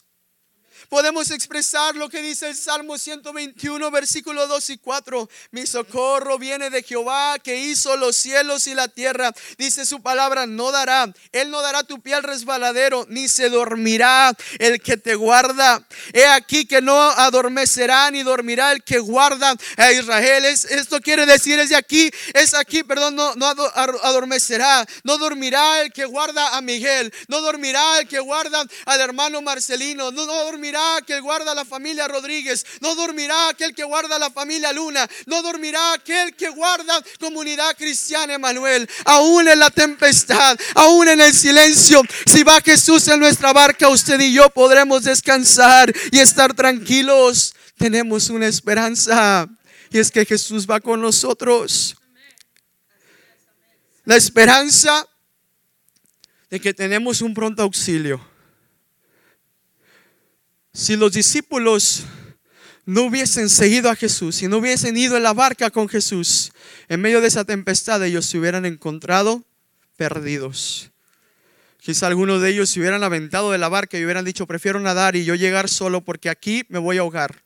podemos 0.91 1.31
expresar 1.31 1.95
lo 1.95 2.09
que 2.09 2.21
dice 2.21 2.49
el 2.49 2.55
Salmo 2.57 2.97
121, 2.97 3.91
versículo 3.91 4.45
2 4.45 4.71
y 4.71 4.77
4. 4.77 5.29
Mi 5.51 5.65
socorro 5.65 6.37
viene 6.37 6.69
de 6.69 6.83
Jehová 6.83 7.39
que 7.39 7.55
hizo 7.57 7.95
los 7.95 8.17
cielos 8.17 8.67
y 8.67 8.73
la 8.73 8.89
tierra. 8.89 9.31
Dice 9.57 9.85
su 9.85 10.01
palabra, 10.01 10.45
no 10.45 10.69
dará. 10.73 11.09
Él 11.31 11.49
no 11.49 11.61
dará 11.61 11.83
tu 11.83 12.01
pie 12.01 12.15
al 12.15 12.23
resbaladero, 12.23 13.05
ni 13.07 13.29
se 13.29 13.49
dormirá 13.49 14.35
el 14.59 14.81
que 14.81 14.97
te 14.97 15.15
guarda. 15.15 15.81
He 16.11 16.25
aquí 16.25 16.65
que 16.65 16.81
no 16.81 16.99
adormecerá 16.99 18.11
ni 18.11 18.23
dormirá 18.23 18.73
el 18.73 18.83
que 18.83 18.99
guarda 18.99 19.55
a 19.77 19.91
Israel. 19.93 20.43
esto 20.43 20.99
quiere 20.99 21.25
decir, 21.25 21.57
es 21.57 21.69
de 21.69 21.77
aquí, 21.77 22.11
es 22.33 22.53
aquí, 22.53 22.83
perdón, 22.83 23.15
no, 23.15 23.33
no 23.35 23.45
adormecerá. 23.45 24.85
No 25.05 25.17
dormirá 25.17 25.83
el 25.83 25.93
que 25.93 26.03
guarda 26.03 26.57
a 26.57 26.59
Miguel. 26.59 27.13
No 27.29 27.39
dormirá 27.39 27.99
el 27.99 28.09
que 28.09 28.19
guarda 28.19 28.65
al 28.85 28.99
hermano 28.99 29.41
Marcelino. 29.41 30.11
No, 30.11 30.25
no 30.25 30.35
dormirá 30.43 30.80
aquel 30.81 31.05
que 31.05 31.19
guarda 31.19 31.53
la 31.53 31.65
familia 31.65 32.07
Rodríguez, 32.07 32.65
no 32.79 32.95
dormirá 32.95 33.49
aquel 33.49 33.73
que 33.73 33.83
guarda 33.83 34.17
la 34.19 34.29
familia 34.29 34.71
Luna, 34.71 35.07
no 35.25 35.41
dormirá 35.41 35.93
aquel 35.93 36.35
que 36.35 36.49
guarda 36.49 37.01
comunidad 37.19 37.75
cristiana 37.77 38.33
Emanuel, 38.33 38.89
aún 39.05 39.47
en 39.47 39.59
la 39.59 39.69
tempestad, 39.69 40.57
aún 40.75 41.07
en 41.07 41.21
el 41.21 41.33
silencio. 41.33 42.01
Si 42.25 42.43
va 42.43 42.61
Jesús 42.61 43.07
en 43.07 43.19
nuestra 43.19 43.53
barca, 43.53 43.89
usted 43.89 44.19
y 44.19 44.33
yo 44.33 44.49
podremos 44.49 45.03
descansar 45.03 45.93
y 46.11 46.19
estar 46.19 46.53
tranquilos. 46.53 47.53
Tenemos 47.77 48.29
una 48.29 48.47
esperanza 48.47 49.47
y 49.89 49.99
es 49.99 50.11
que 50.11 50.25
Jesús 50.25 50.65
va 50.69 50.79
con 50.79 51.01
nosotros. 51.01 51.95
La 54.05 54.15
esperanza 54.15 55.07
de 56.49 56.59
que 56.59 56.73
tenemos 56.73 57.21
un 57.21 57.33
pronto 57.33 57.63
auxilio. 57.63 58.30
Si 60.73 60.95
los 60.95 61.11
discípulos 61.11 62.05
no 62.85 63.03
hubiesen 63.03 63.49
seguido 63.49 63.89
a 63.89 63.95
Jesús, 63.95 64.41
y 64.41 64.47
no 64.47 64.57
hubiesen 64.57 64.97
ido 64.97 65.17
en 65.17 65.23
la 65.23 65.33
barca 65.33 65.69
con 65.69 65.89
Jesús, 65.89 66.51
en 66.87 67.01
medio 67.01 67.21
de 67.21 67.27
esa 67.27 67.45
tempestad 67.45 68.03
ellos 68.03 68.25
se 68.25 68.37
hubieran 68.37 68.65
encontrado 68.65 69.43
perdidos. 69.97 70.91
Quizá 71.77 72.07
algunos 72.07 72.41
de 72.41 72.49
ellos 72.49 72.69
se 72.69 72.79
hubieran 72.79 73.03
aventado 73.03 73.51
de 73.51 73.57
la 73.57 73.67
barca 73.67 73.97
y 73.97 74.05
hubieran 74.05 74.23
dicho, 74.23 74.47
prefiero 74.47 74.79
nadar 74.79 75.15
y 75.15 75.25
yo 75.25 75.35
llegar 75.35 75.67
solo 75.67 76.01
porque 76.01 76.29
aquí 76.29 76.63
me 76.69 76.79
voy 76.79 76.97
a 76.97 77.01
ahogar. 77.01 77.43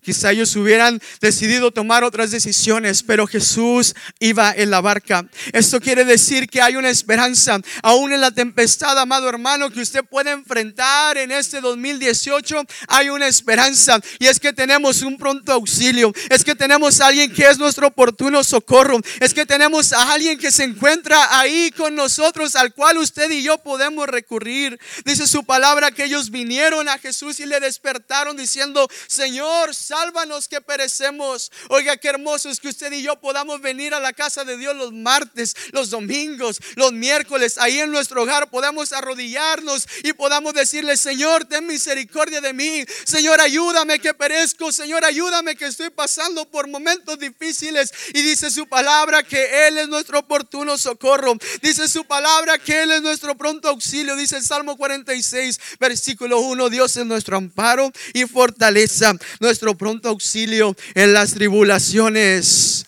Quizá 0.00 0.30
ellos 0.30 0.54
hubieran 0.56 1.00
decidido 1.20 1.70
tomar 1.70 2.04
otras 2.04 2.30
decisiones, 2.30 3.02
pero 3.02 3.26
Jesús 3.26 3.94
iba 4.20 4.52
en 4.56 4.70
la 4.70 4.80
barca. 4.80 5.28
Esto 5.52 5.80
quiere 5.80 6.04
decir 6.04 6.48
que 6.48 6.62
hay 6.62 6.76
una 6.76 6.88
esperanza, 6.88 7.60
aún 7.82 8.12
en 8.12 8.20
la 8.20 8.30
tempestad, 8.30 8.98
amado 8.98 9.28
hermano, 9.28 9.70
que 9.70 9.80
usted 9.80 10.04
puede 10.04 10.30
enfrentar 10.30 11.18
en 11.18 11.32
este 11.32 11.60
2018. 11.60 12.62
Hay 12.86 13.10
una 13.10 13.26
esperanza 13.26 14.00
y 14.18 14.26
es 14.26 14.40
que 14.40 14.52
tenemos 14.52 15.02
un 15.02 15.18
pronto 15.18 15.52
auxilio. 15.52 16.12
Es 16.30 16.44
que 16.44 16.54
tenemos 16.54 17.00
a 17.00 17.08
alguien 17.08 17.32
que 17.32 17.48
es 17.48 17.58
nuestro 17.58 17.88
oportuno 17.88 18.44
socorro. 18.44 19.00
Es 19.20 19.34
que 19.34 19.46
tenemos 19.46 19.92
a 19.92 20.12
alguien 20.12 20.38
que 20.38 20.50
se 20.50 20.64
encuentra 20.64 21.38
ahí 21.38 21.70
con 21.76 21.94
nosotros, 21.94 22.56
al 22.56 22.72
cual 22.72 22.98
usted 22.98 23.30
y 23.30 23.42
yo 23.42 23.58
podemos 23.58 24.06
recurrir. 24.06 24.78
Dice 25.04 25.26
su 25.26 25.44
palabra 25.44 25.90
que 25.90 26.04
ellos 26.04 26.30
vinieron 26.30 26.88
a 26.88 26.98
Jesús 26.98 27.40
y 27.40 27.46
le 27.46 27.60
despertaron 27.60 28.36
diciendo, 28.36 28.88
Señor, 29.06 29.74
sálvanos 29.88 30.48
que 30.48 30.60
perecemos. 30.60 31.50
Oiga, 31.68 31.96
qué 31.96 32.08
hermoso 32.08 32.50
es 32.50 32.60
que 32.60 32.68
usted 32.68 32.92
y 32.92 33.02
yo 33.02 33.18
podamos 33.20 33.60
venir 33.60 33.94
a 33.94 34.00
la 34.00 34.12
casa 34.12 34.44
de 34.44 34.56
Dios 34.56 34.76
los 34.76 34.92
martes, 34.92 35.56
los 35.72 35.90
domingos, 35.90 36.60
los 36.76 36.92
miércoles, 36.92 37.58
ahí 37.58 37.80
en 37.80 37.90
nuestro 37.90 38.22
hogar 38.22 38.50
podamos 38.50 38.92
arrodillarnos 38.92 39.88
y 40.02 40.12
podamos 40.12 40.52
decirle, 40.54 40.96
Señor, 40.96 41.46
ten 41.46 41.66
misericordia 41.66 42.40
de 42.40 42.52
mí. 42.52 42.84
Señor, 43.04 43.40
ayúdame 43.40 43.98
que 43.98 44.12
perezco. 44.14 44.72
Señor, 44.72 45.04
ayúdame 45.04 45.56
que 45.56 45.66
estoy 45.66 45.90
pasando 45.90 46.44
por 46.50 46.68
momentos 46.68 47.18
difíciles. 47.18 47.92
Y 48.12 48.22
dice 48.22 48.50
su 48.50 48.68
palabra 48.68 49.22
que 49.22 49.68
Él 49.68 49.78
es 49.78 49.88
nuestro 49.88 50.18
oportuno 50.18 50.76
socorro. 50.76 51.34
Dice 51.62 51.88
su 51.88 52.04
palabra 52.04 52.58
que 52.58 52.82
Él 52.82 52.90
es 52.90 53.02
nuestro 53.02 53.36
pronto 53.36 53.68
auxilio. 53.68 54.16
Dice 54.16 54.36
el 54.36 54.44
Salmo 54.44 54.76
46, 54.76 55.58
versículo 55.80 56.40
1, 56.40 56.68
Dios 56.68 56.96
es 56.96 57.06
nuestro 57.06 57.38
amparo 57.38 57.90
y 58.12 58.24
fortaleza, 58.26 59.14
nuestro 59.40 59.77
pronto 59.78 60.10
auxilio 60.10 60.76
en 60.94 61.14
las 61.14 61.32
tribulaciones. 61.32 62.84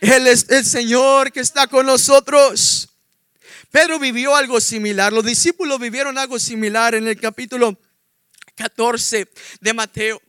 Él 0.00 0.28
es 0.28 0.46
el 0.50 0.64
Señor 0.64 1.32
que 1.32 1.40
está 1.40 1.66
con 1.66 1.86
nosotros. 1.86 2.90
Pedro 3.70 3.98
vivió 3.98 4.36
algo 4.36 4.60
similar. 4.60 5.12
Los 5.12 5.24
discípulos 5.24 5.80
vivieron 5.80 6.18
algo 6.18 6.38
similar 6.38 6.94
en 6.94 7.08
el 7.08 7.18
capítulo 7.20 7.76
14 8.54 9.28
de 9.60 9.74
Mateo. 9.74 10.22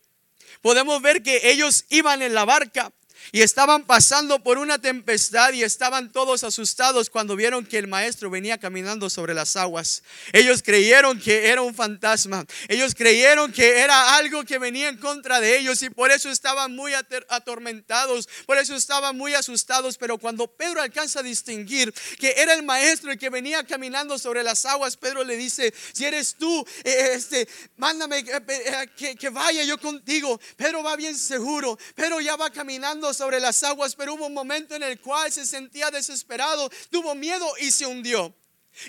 Podemos 0.61 1.01
ver 1.01 1.21
que 1.21 1.51
ellos 1.51 1.85
iban 1.89 2.21
en 2.21 2.33
la 2.33 2.45
barca 2.45 2.91
y 3.31 3.41
estaban 3.41 3.83
pasando 3.83 4.41
por 4.43 4.57
una 4.57 4.79
tempestad 4.79 5.53
y 5.53 5.63
estaban 5.63 6.11
todos 6.11 6.43
asustados 6.43 7.09
cuando 7.09 7.35
vieron 7.35 7.65
que 7.65 7.77
el 7.77 7.87
maestro 7.87 8.29
venía 8.29 8.57
caminando 8.57 9.09
sobre 9.09 9.33
las 9.33 9.55
aguas. 9.55 10.03
Ellos 10.33 10.63
creyeron 10.63 11.19
que 11.19 11.47
era 11.47 11.61
un 11.61 11.75
fantasma. 11.75 12.45
Ellos 12.67 12.95
creyeron 12.95 13.51
que 13.51 13.79
era 13.79 14.15
algo 14.15 14.43
que 14.43 14.57
venía 14.57 14.89
en 14.89 14.97
contra 14.97 15.39
de 15.39 15.57
ellos 15.57 15.81
y 15.81 15.89
por 15.89 16.11
eso 16.11 16.29
estaban 16.29 16.75
muy 16.75 16.93
atormentados, 16.93 18.27
por 18.45 18.57
eso 18.57 18.75
estaban 18.75 19.17
muy 19.17 19.33
asustados. 19.33 19.97
Pero 19.97 20.17
cuando 20.17 20.47
Pedro 20.47 20.81
alcanza 20.81 21.19
a 21.19 21.23
distinguir 21.23 21.93
que 22.19 22.33
era 22.37 22.53
el 22.53 22.63
maestro 22.63 23.11
el 23.11 23.19
que 23.19 23.29
venía 23.29 23.63
caminando 23.63 24.17
sobre 24.17 24.43
las 24.43 24.65
aguas, 24.65 24.97
Pedro 24.97 25.23
le 25.23 25.35
dice, 25.35 25.73
si 25.93 26.05
eres 26.05 26.35
tú, 26.35 26.65
eh, 26.83 27.11
este, 27.13 27.47
mándame 27.77 28.19
eh, 28.19 28.41
eh, 28.47 28.89
que, 28.95 29.15
que 29.15 29.29
vaya 29.29 29.63
yo 29.63 29.77
contigo. 29.79 30.39
Pedro 30.55 30.83
va 30.83 30.95
bien 30.95 31.17
seguro, 31.17 31.77
Pedro 31.95 32.19
ya 32.21 32.35
va 32.35 32.49
caminando 32.49 33.07
sobre 33.17 33.39
las 33.39 33.63
aguas, 33.63 33.95
pero 33.95 34.13
hubo 34.13 34.27
un 34.27 34.33
momento 34.33 34.75
en 34.75 34.83
el 34.83 35.01
cual 35.01 35.31
se 35.31 35.45
sentía 35.45 35.91
desesperado, 35.91 36.69
tuvo 36.89 37.15
miedo 37.15 37.45
y 37.59 37.71
se 37.71 37.85
hundió. 37.85 38.33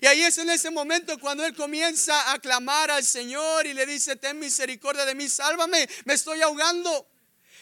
Y 0.02 0.06
ahí 0.06 0.22
es 0.22 0.36
en 0.38 0.50
ese 0.50 0.70
momento 0.70 1.18
cuando 1.18 1.44
él 1.44 1.54
comienza 1.54 2.32
a 2.32 2.38
clamar 2.38 2.90
al 2.90 3.04
Señor 3.04 3.66
y 3.66 3.72
le 3.72 3.86
dice, 3.86 4.16
ten 4.16 4.38
misericordia 4.38 5.06
de 5.06 5.14
mí, 5.14 5.28
sálvame, 5.28 5.88
me 6.04 6.14
estoy 6.14 6.42
ahogando. 6.42 7.08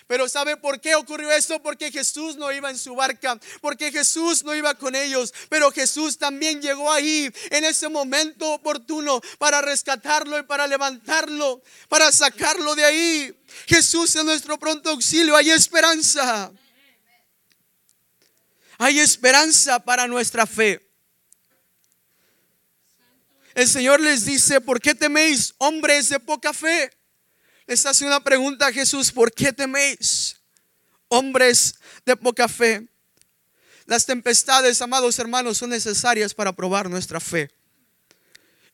Pero 0.06 0.28
¿sabe 0.28 0.56
por 0.56 0.80
qué 0.80 0.94
ocurrió 0.94 1.32
esto? 1.32 1.60
Porque 1.60 1.90
Jesús 1.90 2.36
no 2.36 2.52
iba 2.52 2.70
en 2.70 2.78
su 2.78 2.94
barca, 2.94 3.38
porque 3.60 3.90
Jesús 3.90 4.44
no 4.44 4.54
iba 4.54 4.74
con 4.74 4.94
ellos, 4.94 5.34
pero 5.48 5.72
Jesús 5.72 6.16
también 6.16 6.62
llegó 6.62 6.92
ahí 6.92 7.28
en 7.50 7.64
ese 7.64 7.88
momento 7.88 8.52
oportuno 8.52 9.20
para 9.38 9.60
rescatarlo 9.62 10.38
y 10.38 10.44
para 10.44 10.68
levantarlo, 10.68 11.60
para 11.88 12.12
sacarlo 12.12 12.76
de 12.76 12.84
ahí. 12.84 13.42
Jesús 13.66 14.14
es 14.14 14.24
nuestro 14.24 14.58
pronto 14.58 14.90
auxilio, 14.90 15.34
hay 15.34 15.50
esperanza. 15.50 16.52
Hay 18.78 19.00
esperanza 19.00 19.80
para 19.80 20.06
nuestra 20.06 20.46
fe. 20.46 20.86
El 23.54 23.66
Señor 23.66 24.00
les 24.00 24.26
dice, 24.26 24.60
¿por 24.60 24.80
qué 24.80 24.94
teméis 24.94 25.54
hombres 25.58 26.10
de 26.10 26.20
poca 26.20 26.52
fe? 26.52 26.92
Les 27.66 27.84
hace 27.84 28.06
una 28.06 28.22
pregunta 28.22 28.68
a 28.68 28.72
Jesús, 28.72 29.10
¿por 29.10 29.32
qué 29.32 29.52
teméis, 29.52 30.36
hombres 31.08 31.74
de 32.04 32.16
poca 32.16 32.48
fe? 32.48 32.88
Las 33.86 34.06
tempestades, 34.06 34.80
amados 34.82 35.18
hermanos, 35.18 35.58
son 35.58 35.70
necesarias 35.70 36.32
para 36.32 36.52
probar 36.52 36.88
nuestra 36.88 37.20
fe. 37.20 37.50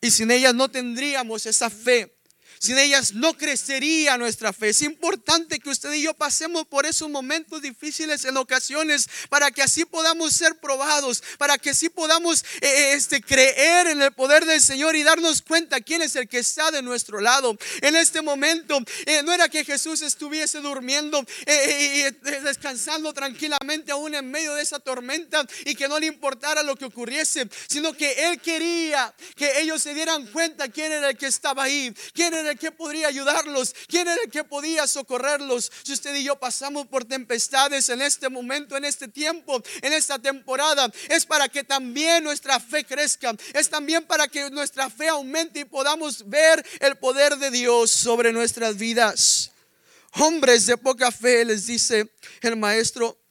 Y 0.00 0.11
sin 0.11 0.30
ellas 0.30 0.54
no 0.54 0.70
tendríamos 0.70 1.46
esa 1.46 1.70
fe 1.70 2.14
Sin 2.62 2.78
ellas 2.78 3.14
no 3.14 3.37
crecería 3.37 4.16
nuestra 4.16 4.52
fe. 4.52 4.69
Es 4.69 4.83
importante 4.83 5.59
que 5.59 5.69
usted 5.69 5.92
y 5.95 6.02
yo 6.02 6.14
pasemos 6.14 6.64
por 6.64 6.87
esos 6.87 7.11
momentos 7.11 7.61
difíciles 7.61 8.25
en 8.25 8.37
ocasiones 8.37 9.09
para 9.28 9.50
que 9.50 9.62
así 9.62 9.85
podamos 9.85 10.33
ser 10.33 10.54
probados, 10.61 11.25
para 11.38 11.59
que 11.59 11.71
así 11.71 11.88
podamos 11.88 12.45
eh, 12.61 12.69
eh, 12.69 12.92
este, 12.92 13.21
creer 13.21 13.88
en 13.88 14.00
el 14.00 14.12
poder 14.12 14.45
del 14.45 14.61
Señor 14.61 14.95
y 14.95 15.02
darnos 15.02 15.42
cuenta 15.42 15.81
quién 15.81 16.02
es 16.02 16.14
el 16.14 16.28
que 16.28 16.38
está 16.38 16.71
de 16.71 16.83
nuestro 16.83 17.21
lado. 17.21 17.59
En 17.81 17.97
este 17.97 18.23
momento 18.23 18.78
eh, 19.07 19.25
no 19.25 19.33
era 19.33 19.49
que 19.49 19.64
Jesús 19.64 20.00
estuviese 20.00 20.61
durmiendo 20.61 21.26
y 21.49 22.02
descansando 22.45 23.12
tranquilamente 23.12 23.90
aún 23.90 24.14
en 24.14 24.31
medio 24.31 24.54
de 24.54 24.62
esa 24.62 24.78
tormenta 24.78 25.45
y 25.64 25.75
que 25.75 25.88
no 25.88 25.99
le 25.99 26.07
importara 26.07 26.62
lo 26.62 26.76
que 26.76 26.85
ocurriese, 26.85 27.49
sino 27.66 27.92
que 27.92 28.28
Él 28.28 28.40
quería 28.40 29.12
que 29.35 29.61
ellos 29.61 29.83
se 29.83 29.95
dieran 29.95 30.28
cuenta 30.28 30.69
quién 30.69 30.92
era 30.92 31.11
el 31.11 31.16
que 31.16 31.26
estaba 31.26 31.64
ahí, 31.64 31.92
quién 32.14 32.33
era 32.35 32.51
que 32.56 32.73
podría 32.73 33.09
ayudarlos, 33.09 33.75
quién 33.87 34.09
era 34.09 34.23
el 34.23 34.30
que 34.30 34.44
podía 34.44 34.87
socorrerlos. 34.87 35.71
Si 35.82 35.92
usted 35.92 36.14
y 36.14 36.25
yo 36.25 36.38
pasamos 36.38 36.87
por 36.87 37.04
tempestades 37.04 37.88
en 37.88 38.02
este 38.02 38.28
momento, 38.28 38.76
en 38.76 38.85
este 38.85 39.09
tiempo, 39.09 39.62
en 39.80 39.92
esta 39.92 40.18
temporada, 40.18 40.90
es 41.09 41.26
para 41.26 41.49
que 41.49 41.64
también 41.64 42.25
nuestra 42.25 42.61
fe 42.61 42.85
crezca, 42.85 43.35
es 43.54 43.68
también 43.68 44.04
para 44.04 44.28
que 44.28 44.50
nuestra 44.50 44.90
fe 44.90 45.09
aumente 45.09 45.61
y 45.61 45.64
podamos 45.64 46.28
ver 46.28 46.64
el 46.80 46.97
poder 46.97 47.37
de 47.37 47.50
Dios 47.50 47.90
sobre 47.90 48.32
nuestras 48.32 48.76
vidas. 48.76 49.50
Hombres 50.14 50.66
de 50.66 50.76
poca 50.76 51.11
fe, 51.11 51.44
les 51.44 51.66
dice 51.66 52.11
el 52.42 52.56
maestro, 52.56 53.21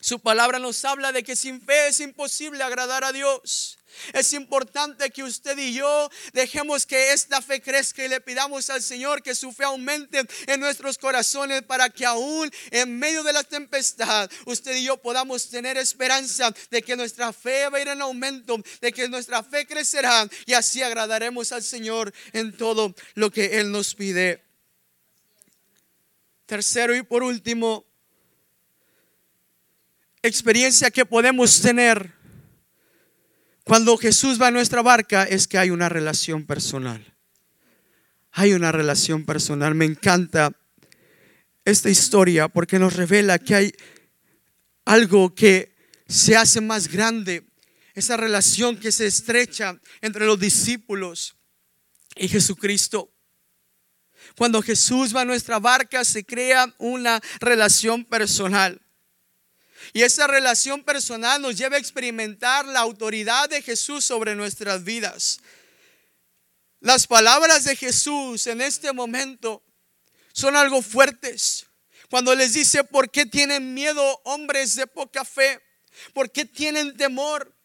su 0.00 0.20
palabra 0.20 0.58
nos 0.58 0.84
habla 0.84 1.12
de 1.12 1.22
que 1.22 1.36
sin 1.36 1.60
fe 1.60 1.88
es 1.88 2.00
imposible 2.00 2.62
agradar 2.62 3.04
a 3.04 3.12
Dios. 3.12 3.78
Es 4.12 4.32
importante 4.32 5.10
que 5.10 5.24
usted 5.24 5.58
y 5.58 5.74
yo 5.74 6.10
dejemos 6.32 6.86
que 6.86 7.12
esta 7.12 7.42
fe 7.42 7.60
crezca 7.60 8.04
y 8.04 8.08
le 8.08 8.20
pidamos 8.20 8.70
al 8.70 8.82
Señor 8.82 9.22
que 9.22 9.34
su 9.34 9.52
fe 9.52 9.64
aumente 9.64 10.22
en 10.46 10.60
nuestros 10.60 10.98
corazones 10.98 11.62
para 11.62 11.90
que 11.90 12.06
aún 12.06 12.50
en 12.70 12.98
medio 12.98 13.22
de 13.22 13.32
la 13.32 13.42
tempestad 13.42 14.30
usted 14.46 14.76
y 14.76 14.84
yo 14.84 14.98
podamos 14.98 15.48
tener 15.48 15.76
esperanza 15.76 16.54
de 16.70 16.82
que 16.82 16.96
nuestra 16.96 17.32
fe 17.32 17.68
va 17.68 17.78
a 17.78 17.80
ir 17.80 17.88
en 17.88 18.02
aumento, 18.02 18.56
de 18.80 18.92
que 18.92 19.08
nuestra 19.08 19.42
fe 19.42 19.66
crecerá 19.66 20.28
y 20.46 20.52
así 20.52 20.82
agradaremos 20.82 21.50
al 21.52 21.62
Señor 21.62 22.12
en 22.32 22.56
todo 22.56 22.94
lo 23.14 23.30
que 23.30 23.58
Él 23.58 23.72
nos 23.72 23.94
pide. 23.94 24.44
Tercero 26.46 26.94
y 26.96 27.02
por 27.02 27.22
último, 27.22 27.87
experiencia 30.22 30.90
que 30.90 31.06
podemos 31.06 31.60
tener 31.60 32.18
cuando 33.68 33.98
Jesús 33.98 34.40
va 34.40 34.46
a 34.46 34.50
nuestra 34.50 34.80
barca 34.80 35.24
es 35.24 35.46
que 35.46 35.58
hay 35.58 35.68
una 35.68 35.90
relación 35.90 36.46
personal. 36.46 37.14
Hay 38.32 38.54
una 38.54 38.72
relación 38.72 39.26
personal. 39.26 39.74
Me 39.74 39.84
encanta 39.84 40.52
esta 41.66 41.90
historia 41.90 42.48
porque 42.48 42.78
nos 42.78 42.96
revela 42.96 43.38
que 43.38 43.54
hay 43.54 43.72
algo 44.86 45.34
que 45.34 45.76
se 46.08 46.34
hace 46.34 46.62
más 46.62 46.88
grande. 46.88 47.46
Esa 47.92 48.16
relación 48.16 48.78
que 48.78 48.90
se 48.90 49.06
estrecha 49.06 49.78
entre 50.00 50.24
los 50.24 50.40
discípulos 50.40 51.36
y 52.16 52.26
Jesucristo. 52.26 53.12
Cuando 54.34 54.62
Jesús 54.62 55.14
va 55.14 55.20
a 55.20 55.26
nuestra 55.26 55.58
barca 55.58 56.06
se 56.06 56.24
crea 56.24 56.74
una 56.78 57.20
relación 57.38 58.06
personal. 58.06 58.80
Y 59.92 60.02
esa 60.02 60.26
relación 60.26 60.82
personal 60.84 61.40
nos 61.40 61.56
lleva 61.56 61.76
a 61.76 61.78
experimentar 61.78 62.66
la 62.66 62.80
autoridad 62.80 63.48
de 63.48 63.62
Jesús 63.62 64.04
sobre 64.04 64.34
nuestras 64.34 64.84
vidas. 64.84 65.40
Las 66.80 67.06
palabras 67.06 67.64
de 67.64 67.74
Jesús 67.74 68.46
en 68.46 68.60
este 68.60 68.92
momento 68.92 69.64
son 70.32 70.56
algo 70.56 70.82
fuertes. 70.82 71.66
Cuando 72.10 72.34
les 72.34 72.54
dice, 72.54 72.84
¿por 72.84 73.10
qué 73.10 73.26
tienen 73.26 73.74
miedo 73.74 74.20
hombres 74.24 74.76
de 74.76 74.86
poca 74.86 75.24
fe? 75.24 75.60
¿Por 76.12 76.30
qué 76.30 76.44
tienen 76.44 76.96
temor? 76.96 77.57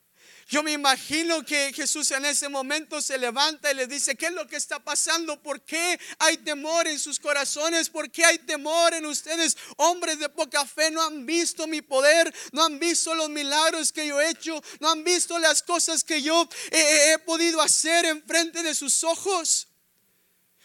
Yo 0.47 0.61
me 0.61 0.73
imagino 0.73 1.43
que 1.45 1.71
Jesús 1.73 2.11
en 2.11 2.25
ese 2.25 2.49
momento 2.49 3.01
se 3.01 3.17
levanta 3.17 3.71
y 3.71 3.75
le 3.75 3.87
dice, 3.87 4.15
¿qué 4.15 4.27
es 4.27 4.33
lo 4.33 4.47
que 4.47 4.57
está 4.57 4.79
pasando? 4.79 5.41
¿Por 5.41 5.61
qué 5.61 5.99
hay 6.19 6.37
temor 6.37 6.87
en 6.87 6.99
sus 6.99 7.19
corazones? 7.19 7.89
¿Por 7.89 8.11
qué 8.11 8.25
hay 8.25 8.37
temor 8.39 8.93
en 8.93 9.05
ustedes? 9.05 9.57
Hombres 9.77 10.19
de 10.19 10.29
poca 10.29 10.65
fe 10.65 10.91
no 10.91 11.01
han 11.01 11.25
visto 11.25 11.67
mi 11.67 11.81
poder, 11.81 12.33
no 12.51 12.63
han 12.63 12.79
visto 12.79 13.15
los 13.15 13.29
milagros 13.29 13.91
que 13.91 14.07
yo 14.07 14.19
he 14.19 14.29
hecho, 14.29 14.61
no 14.79 14.91
han 14.91 15.03
visto 15.03 15.39
las 15.39 15.63
cosas 15.63 16.03
que 16.03 16.21
yo 16.21 16.47
he, 16.71 17.13
he 17.13 17.19
podido 17.19 17.61
hacer 17.61 18.05
en 18.05 18.21
frente 18.23 18.63
de 18.63 18.75
sus 18.75 19.03
ojos. 19.03 19.67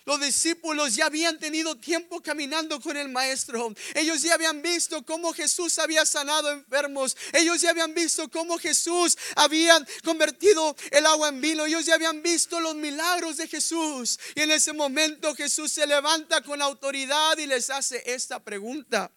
Los 0.09 0.21
discípulos 0.21 0.97
ya 0.97 1.05
habían 1.05 1.38
tenido 1.38 1.75
tiempo 1.75 2.23
caminando 2.23 2.81
con 2.81 2.97
el 2.97 3.11
maestro. 3.11 3.75
Ellos 3.95 4.23
ya 4.23 4.33
habían 4.33 4.62
visto 4.62 5.05
cómo 5.05 5.35
Jesús 5.35 5.79
había 5.79 6.07
sanado 6.07 6.50
enfermos. 6.50 7.14
Ellos 7.35 7.61
ya 7.61 7.68
habían 7.68 7.92
visto 7.92 8.27
cómo 8.31 8.57
Jesús 8.57 9.18
había 9.37 9.79
convertido 10.03 10.75
el 10.92 11.05
agua 11.05 11.29
en 11.29 11.42
vino. 11.42 11.66
Ellos 11.66 11.85
ya 11.85 11.97
habían 11.97 12.23
visto 12.23 12.59
los 12.59 12.75
milagros 12.75 13.37
de 13.37 13.49
Jesús. 13.49 14.18
Y 14.35 14.40
en 14.40 14.51
ese 14.51 14.73
momento 14.73 15.35
Jesús 15.35 15.73
se 15.73 15.87
levanta 15.87 16.40
con 16.40 16.62
autoridad 16.62 17.37
y 17.37 17.44
les 17.44 17.68
hace 17.68 18.03
esta 18.07 18.42
pregunta. 18.42 19.12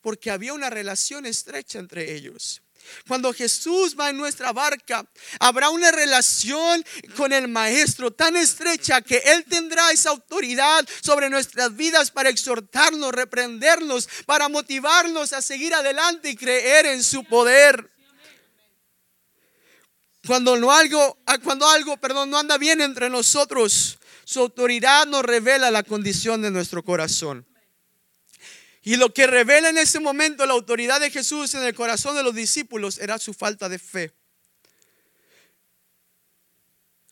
Porque 0.00 0.30
había 0.30 0.52
una 0.52 0.70
relación 0.70 1.26
estrecha 1.26 1.80
entre 1.80 2.14
ellos. 2.14 2.62
Cuando 3.06 3.32
Jesús 3.32 3.96
va 3.98 4.10
en 4.10 4.16
nuestra 4.16 4.52
barca, 4.52 5.04
habrá 5.38 5.70
una 5.70 5.90
relación 5.90 6.84
con 7.16 7.32
el 7.32 7.48
Maestro 7.48 8.10
tan 8.10 8.36
estrecha 8.36 9.00
que 9.02 9.18
Él 9.18 9.44
tendrá 9.48 9.90
esa 9.90 10.10
autoridad 10.10 10.86
sobre 11.02 11.30
nuestras 11.30 11.74
vidas 11.76 12.10
para 12.10 12.30
exhortarnos, 12.30 13.12
reprendernos, 13.12 14.08
para 14.26 14.48
motivarnos 14.48 15.32
a 15.32 15.42
seguir 15.42 15.74
adelante 15.74 16.30
y 16.30 16.36
creer 16.36 16.86
en 16.86 17.02
su 17.02 17.24
poder. 17.24 17.90
Cuando 20.26 20.56
no 20.56 20.70
algo, 20.70 21.18
ah, 21.26 21.38
cuando 21.38 21.68
algo, 21.68 21.96
perdón, 21.96 22.30
no 22.30 22.38
anda 22.38 22.58
bien 22.58 22.80
entre 22.80 23.08
nosotros, 23.08 23.98
su 24.24 24.40
autoridad 24.40 25.06
nos 25.06 25.24
revela 25.24 25.70
la 25.70 25.82
condición 25.82 26.42
de 26.42 26.50
nuestro 26.50 26.84
corazón. 26.84 27.46
Y 28.82 28.96
lo 28.96 29.12
que 29.12 29.26
revela 29.26 29.68
en 29.68 29.78
ese 29.78 30.00
momento 30.00 30.46
la 30.46 30.54
autoridad 30.54 31.00
de 31.00 31.10
Jesús 31.10 31.54
en 31.54 31.62
el 31.62 31.74
corazón 31.74 32.16
de 32.16 32.22
los 32.22 32.34
discípulos 32.34 32.98
era 32.98 33.18
su 33.18 33.34
falta 33.34 33.68
de 33.68 33.78
fe. 33.78 34.14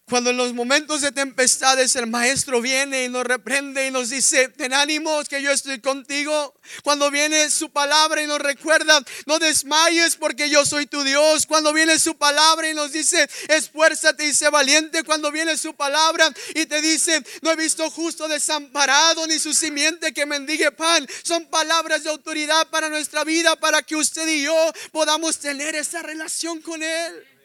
Cuando 0.09 0.31
en 0.31 0.38
los 0.38 0.55
momentos 0.55 1.03
de 1.03 1.12
tempestades 1.12 1.94
el 1.97 2.07
maestro 2.07 2.62
viene 2.62 3.05
y 3.05 3.09
nos 3.09 3.25
reprende 3.25 3.87
y 3.87 3.90
nos 3.90 4.09
dice, 4.09 4.49
ten 4.49 4.73
ánimos 4.73 5.29
que 5.29 5.42
yo 5.42 5.51
estoy 5.51 5.81
contigo. 5.81 6.55
Cuando 6.83 7.11
viene 7.11 7.51
su 7.51 7.71
palabra 7.71 8.23
y 8.23 8.27
nos 8.27 8.38
recuerda, 8.38 9.03
no 9.27 9.38
desmayes 9.38 10.16
porque 10.16 10.49
yo 10.49 10.64
soy 10.64 10.87
tu 10.87 11.03
Dios. 11.03 11.47
Cuando 11.47 11.75
viene 11.75 11.99
su 11.99 12.16
palabra 12.16 12.71
y 12.71 12.75
nos 12.75 12.92
dice, 12.92 13.29
esfuérzate 13.49 14.25
y 14.25 14.33
sé 14.33 14.49
valiente. 14.49 15.05
Cuando 15.05 15.31
viene 15.31 15.59
su 15.59 15.75
palabra 15.75 16.33
y 16.55 16.64
te 16.64 16.81
dice, 16.81 17.23
no 17.42 17.51
he 17.51 17.57
visto 17.57 17.90
justo 17.90 18.29
desamparado 18.29 19.27
ni 19.27 19.38
su 19.38 19.53
simiente 19.53 20.14
que 20.14 20.25
mendigue 20.25 20.73
pan. 20.73 21.07
Son 21.23 21.44
palabras 21.47 22.05
de 22.05 22.11
autoridad 22.11 22.66
para 22.68 22.88
nuestra 22.88 23.25
vida, 23.25 23.57
para 23.57 23.83
que 23.83 23.94
usted 23.94 24.27
y 24.27 24.44
yo 24.44 24.73
podamos 24.90 25.38
tener 25.38 25.75
esa 25.75 26.01
relación 26.01 26.62
con 26.62 26.83
Él. 26.83 27.38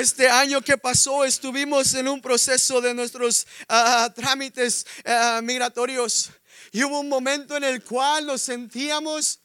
Este 0.00 0.30
año 0.30 0.62
que 0.62 0.78
pasó 0.78 1.26
estuvimos 1.26 1.92
en 1.92 2.08
un 2.08 2.22
proceso 2.22 2.80
de 2.80 2.94
nuestros 2.94 3.46
ah, 3.68 4.10
trámites 4.16 4.86
ah, 5.04 5.42
migratorios 5.42 6.30
y 6.72 6.82
hubo 6.84 7.00
un 7.00 7.08
momento 7.10 7.54
en 7.54 7.64
el 7.64 7.84
cual 7.84 8.24
nos 8.24 8.40
sentíamos 8.40 9.40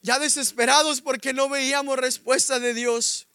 ya 0.00 0.20
desesperados 0.20 1.00
porque 1.00 1.32
no 1.32 1.48
veíamos 1.48 1.98
respuesta 1.98 2.60
de 2.60 2.72
Dios. 2.72 3.26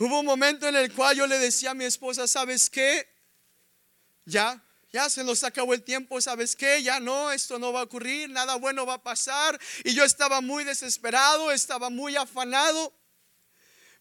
Hubo 0.00 0.18
un 0.18 0.26
momento 0.26 0.66
en 0.66 0.74
el 0.74 0.92
cual 0.92 1.16
yo 1.16 1.28
le 1.28 1.38
decía 1.38 1.70
a 1.70 1.74
mi 1.74 1.84
esposa, 1.84 2.26
¿sabes 2.26 2.68
qué? 2.68 3.08
Ya, 4.24 4.60
ya 4.92 5.08
se 5.10 5.22
nos 5.22 5.44
acabó 5.44 5.74
el 5.74 5.84
tiempo, 5.84 6.20
¿sabes 6.20 6.56
qué? 6.56 6.82
Ya 6.82 6.98
no, 6.98 7.30
esto 7.30 7.60
no 7.60 7.72
va 7.72 7.82
a 7.82 7.84
ocurrir, 7.84 8.28
nada 8.28 8.56
bueno 8.56 8.84
va 8.84 8.94
a 8.94 9.02
pasar. 9.04 9.60
Y 9.84 9.94
yo 9.94 10.02
estaba 10.02 10.40
muy 10.40 10.64
desesperado, 10.64 11.52
estaba 11.52 11.88
muy 11.88 12.16
afanado. 12.16 12.99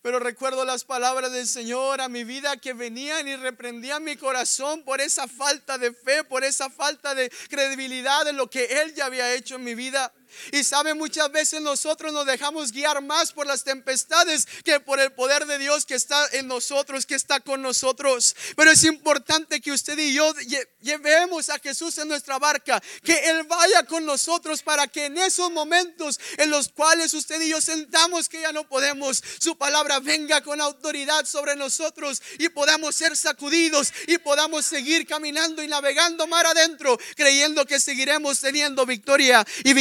Pero 0.01 0.19
recuerdo 0.19 0.63
las 0.63 0.85
palabras 0.85 1.31
del 1.33 1.45
Señor 1.45 1.99
a 1.99 2.07
mi 2.07 2.23
vida 2.23 2.55
que 2.55 2.73
venían 2.73 3.27
y 3.27 3.35
reprendían 3.35 4.01
mi 4.03 4.15
corazón 4.15 4.83
por 4.83 5.01
esa 5.01 5.27
falta 5.27 5.77
de 5.77 5.91
fe, 5.91 6.23
por 6.23 6.45
esa 6.45 6.69
falta 6.69 7.13
de 7.15 7.29
credibilidad 7.49 8.25
en 8.27 8.37
lo 8.37 8.49
que 8.49 8.81
Él 8.81 8.95
ya 8.95 9.07
había 9.07 9.33
hecho 9.33 9.55
en 9.55 9.65
mi 9.65 9.75
vida. 9.75 10.13
Y 10.51 10.63
sabe, 10.63 10.93
muchas 10.93 11.31
veces 11.31 11.61
nosotros 11.61 12.13
nos 12.13 12.25
dejamos 12.25 12.71
guiar 12.71 13.01
más 13.01 13.31
por 13.31 13.47
las 13.47 13.63
tempestades 13.63 14.47
que 14.63 14.79
por 14.79 14.99
el 14.99 15.11
poder 15.11 15.45
de 15.45 15.57
Dios 15.57 15.85
que 15.85 15.95
está 15.95 16.27
en 16.33 16.47
nosotros, 16.47 17.05
que 17.05 17.15
está 17.15 17.39
con 17.39 17.61
nosotros. 17.61 18.35
Pero 18.55 18.71
es 18.71 18.83
importante 18.83 19.61
que 19.61 19.71
usted 19.71 19.97
y 19.97 20.13
yo 20.13 20.33
llevemos 20.81 21.49
a 21.49 21.59
Jesús 21.59 21.97
en 21.97 22.07
nuestra 22.07 22.39
barca, 22.39 22.81
que 23.03 23.29
Él 23.29 23.43
vaya 23.43 23.83
con 23.83 24.05
nosotros 24.05 24.61
para 24.61 24.87
que 24.87 25.05
en 25.05 25.17
esos 25.17 25.51
momentos 25.51 26.19
en 26.37 26.49
los 26.49 26.69
cuales 26.69 27.13
usted 27.13 27.41
y 27.41 27.49
yo 27.49 27.61
sentamos 27.61 28.29
que 28.29 28.41
ya 28.41 28.51
no 28.51 28.67
podemos, 28.67 29.21
su 29.39 29.57
palabra 29.57 29.99
venga 29.99 30.41
con 30.41 30.61
autoridad 30.61 31.25
sobre 31.25 31.55
nosotros 31.55 32.21
y 32.37 32.49
podamos 32.49 32.95
ser 32.95 33.15
sacudidos 33.15 33.93
y 34.07 34.17
podamos 34.17 34.65
seguir 34.65 35.05
caminando 35.05 35.63
y 35.63 35.67
navegando 35.67 36.27
mar 36.27 36.45
adentro, 36.45 36.97
creyendo 37.15 37.65
que 37.65 37.79
seguiremos 37.79 38.39
teniendo 38.39 38.85
victoria 38.85 39.45
y 39.63 39.73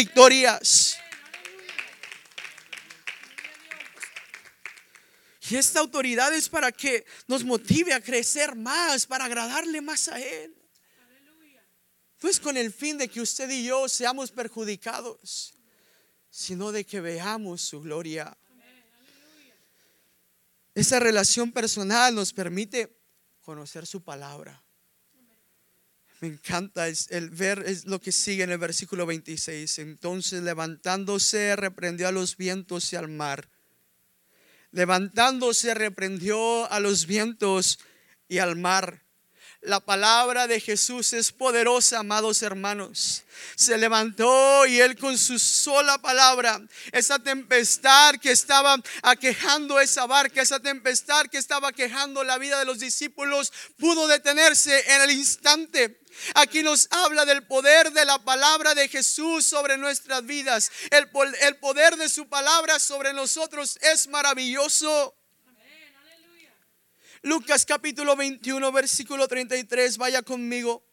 Y 5.50 5.56
esta 5.56 5.80
autoridad 5.80 6.34
es 6.34 6.48
para 6.48 6.70
que 6.70 7.06
nos 7.26 7.42
motive 7.42 7.94
a 7.94 8.02
crecer 8.02 8.54
más, 8.54 9.06
para 9.06 9.24
agradarle 9.24 9.80
más 9.80 10.08
a 10.08 10.20
Él. 10.20 10.54
No 12.22 12.28
es 12.28 12.40
con 12.40 12.56
el 12.56 12.72
fin 12.72 12.98
de 12.98 13.08
que 13.08 13.20
usted 13.20 13.48
y 13.50 13.64
yo 13.64 13.88
seamos 13.88 14.30
perjudicados, 14.30 15.54
sino 16.30 16.72
de 16.72 16.84
que 16.84 17.00
veamos 17.00 17.62
su 17.62 17.80
gloria. 17.80 18.36
Esa 20.74 21.00
relación 21.00 21.50
personal 21.52 22.14
nos 22.14 22.32
permite 22.32 22.96
conocer 23.40 23.86
su 23.86 24.02
palabra. 24.02 24.62
Me 26.20 26.28
encanta 26.28 26.88
el 26.88 27.30
ver 27.30 27.62
es 27.66 27.86
lo 27.86 28.00
que 28.00 28.12
sigue 28.12 28.42
en 28.42 28.50
el 28.50 28.58
versículo 28.58 29.06
26. 29.06 29.78
Entonces 29.78 30.42
levantándose 30.42 31.54
reprendió 31.56 32.08
a 32.08 32.12
los 32.12 32.36
vientos 32.36 32.92
y 32.92 32.96
al 32.96 33.08
mar 33.08 33.48
Levantándose 34.70 35.72
reprendió 35.74 36.70
a 36.70 36.80
los 36.80 37.06
vientos 37.06 37.78
y 38.28 38.38
al 38.38 38.56
mar. 38.56 39.02
La 39.62 39.80
palabra 39.80 40.46
de 40.46 40.60
Jesús 40.60 41.12
es 41.12 41.32
poderosa, 41.32 41.98
amados 41.98 42.42
hermanos. 42.42 43.24
Se 43.56 43.76
levantó 43.76 44.64
y 44.66 44.80
él 44.80 44.96
con 44.96 45.18
su 45.18 45.36
sola 45.36 45.98
palabra, 45.98 46.60
esa 46.92 47.18
tempestad 47.18 48.14
que 48.22 48.30
estaba 48.30 48.76
aquejando 49.02 49.80
esa 49.80 50.06
barca, 50.06 50.40
esa 50.40 50.60
tempestad 50.60 51.26
que 51.26 51.38
estaba 51.38 51.68
aquejando 51.68 52.22
la 52.22 52.38
vida 52.38 52.60
de 52.60 52.66
los 52.66 52.78
discípulos, 52.78 53.52
pudo 53.76 54.06
detenerse 54.06 54.94
en 54.94 55.02
el 55.02 55.10
instante. 55.10 56.02
Aquí 56.34 56.62
nos 56.62 56.86
habla 56.92 57.24
del 57.24 57.44
poder 57.44 57.92
de 57.92 58.04
la 58.04 58.18
palabra 58.20 58.76
de 58.76 58.88
Jesús 58.88 59.44
sobre 59.44 59.76
nuestras 59.76 60.24
vidas. 60.24 60.70
El, 60.90 61.08
poder 61.58 61.96
de 61.96 62.08
su 62.08 62.28
palabra 62.28 62.78
sobre 62.78 63.12
nosotros 63.12 63.76
es 63.82 64.06
maravilloso. 64.06 65.17
Lucas 67.22 67.64
capítulo 67.64 68.14
21, 68.16 68.70
versículo 68.72 69.26
33, 69.26 69.98
vaya 69.98 70.22
conmigo. 70.22 70.84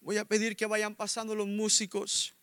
Voy 0.00 0.18
a 0.18 0.24
pedir 0.24 0.54
que 0.54 0.66
vayan 0.66 0.94
pasando 0.94 1.34
los 1.34 1.46
músicos. 1.46 2.34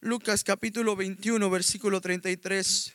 Lucas 0.00 0.44
capítulo 0.44 0.94
21, 0.96 1.50
versículo 1.50 2.00
33. 2.00 2.92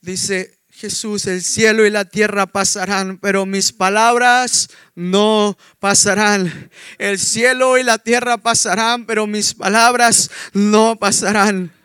Dice, 0.00 0.60
Jesús, 0.70 1.26
el 1.26 1.42
cielo 1.42 1.84
y 1.84 1.90
la 1.90 2.04
tierra 2.04 2.46
pasarán, 2.46 3.18
pero 3.18 3.44
mis 3.46 3.72
palabras 3.72 4.70
no 4.94 5.58
pasarán. 5.78 6.70
El 6.98 7.18
cielo 7.18 7.76
y 7.78 7.82
la 7.82 7.98
tierra 7.98 8.38
pasarán, 8.38 9.06
pero 9.06 9.26
mis 9.26 9.54
palabras 9.54 10.30
no 10.52 10.96
pasarán. 10.96 11.79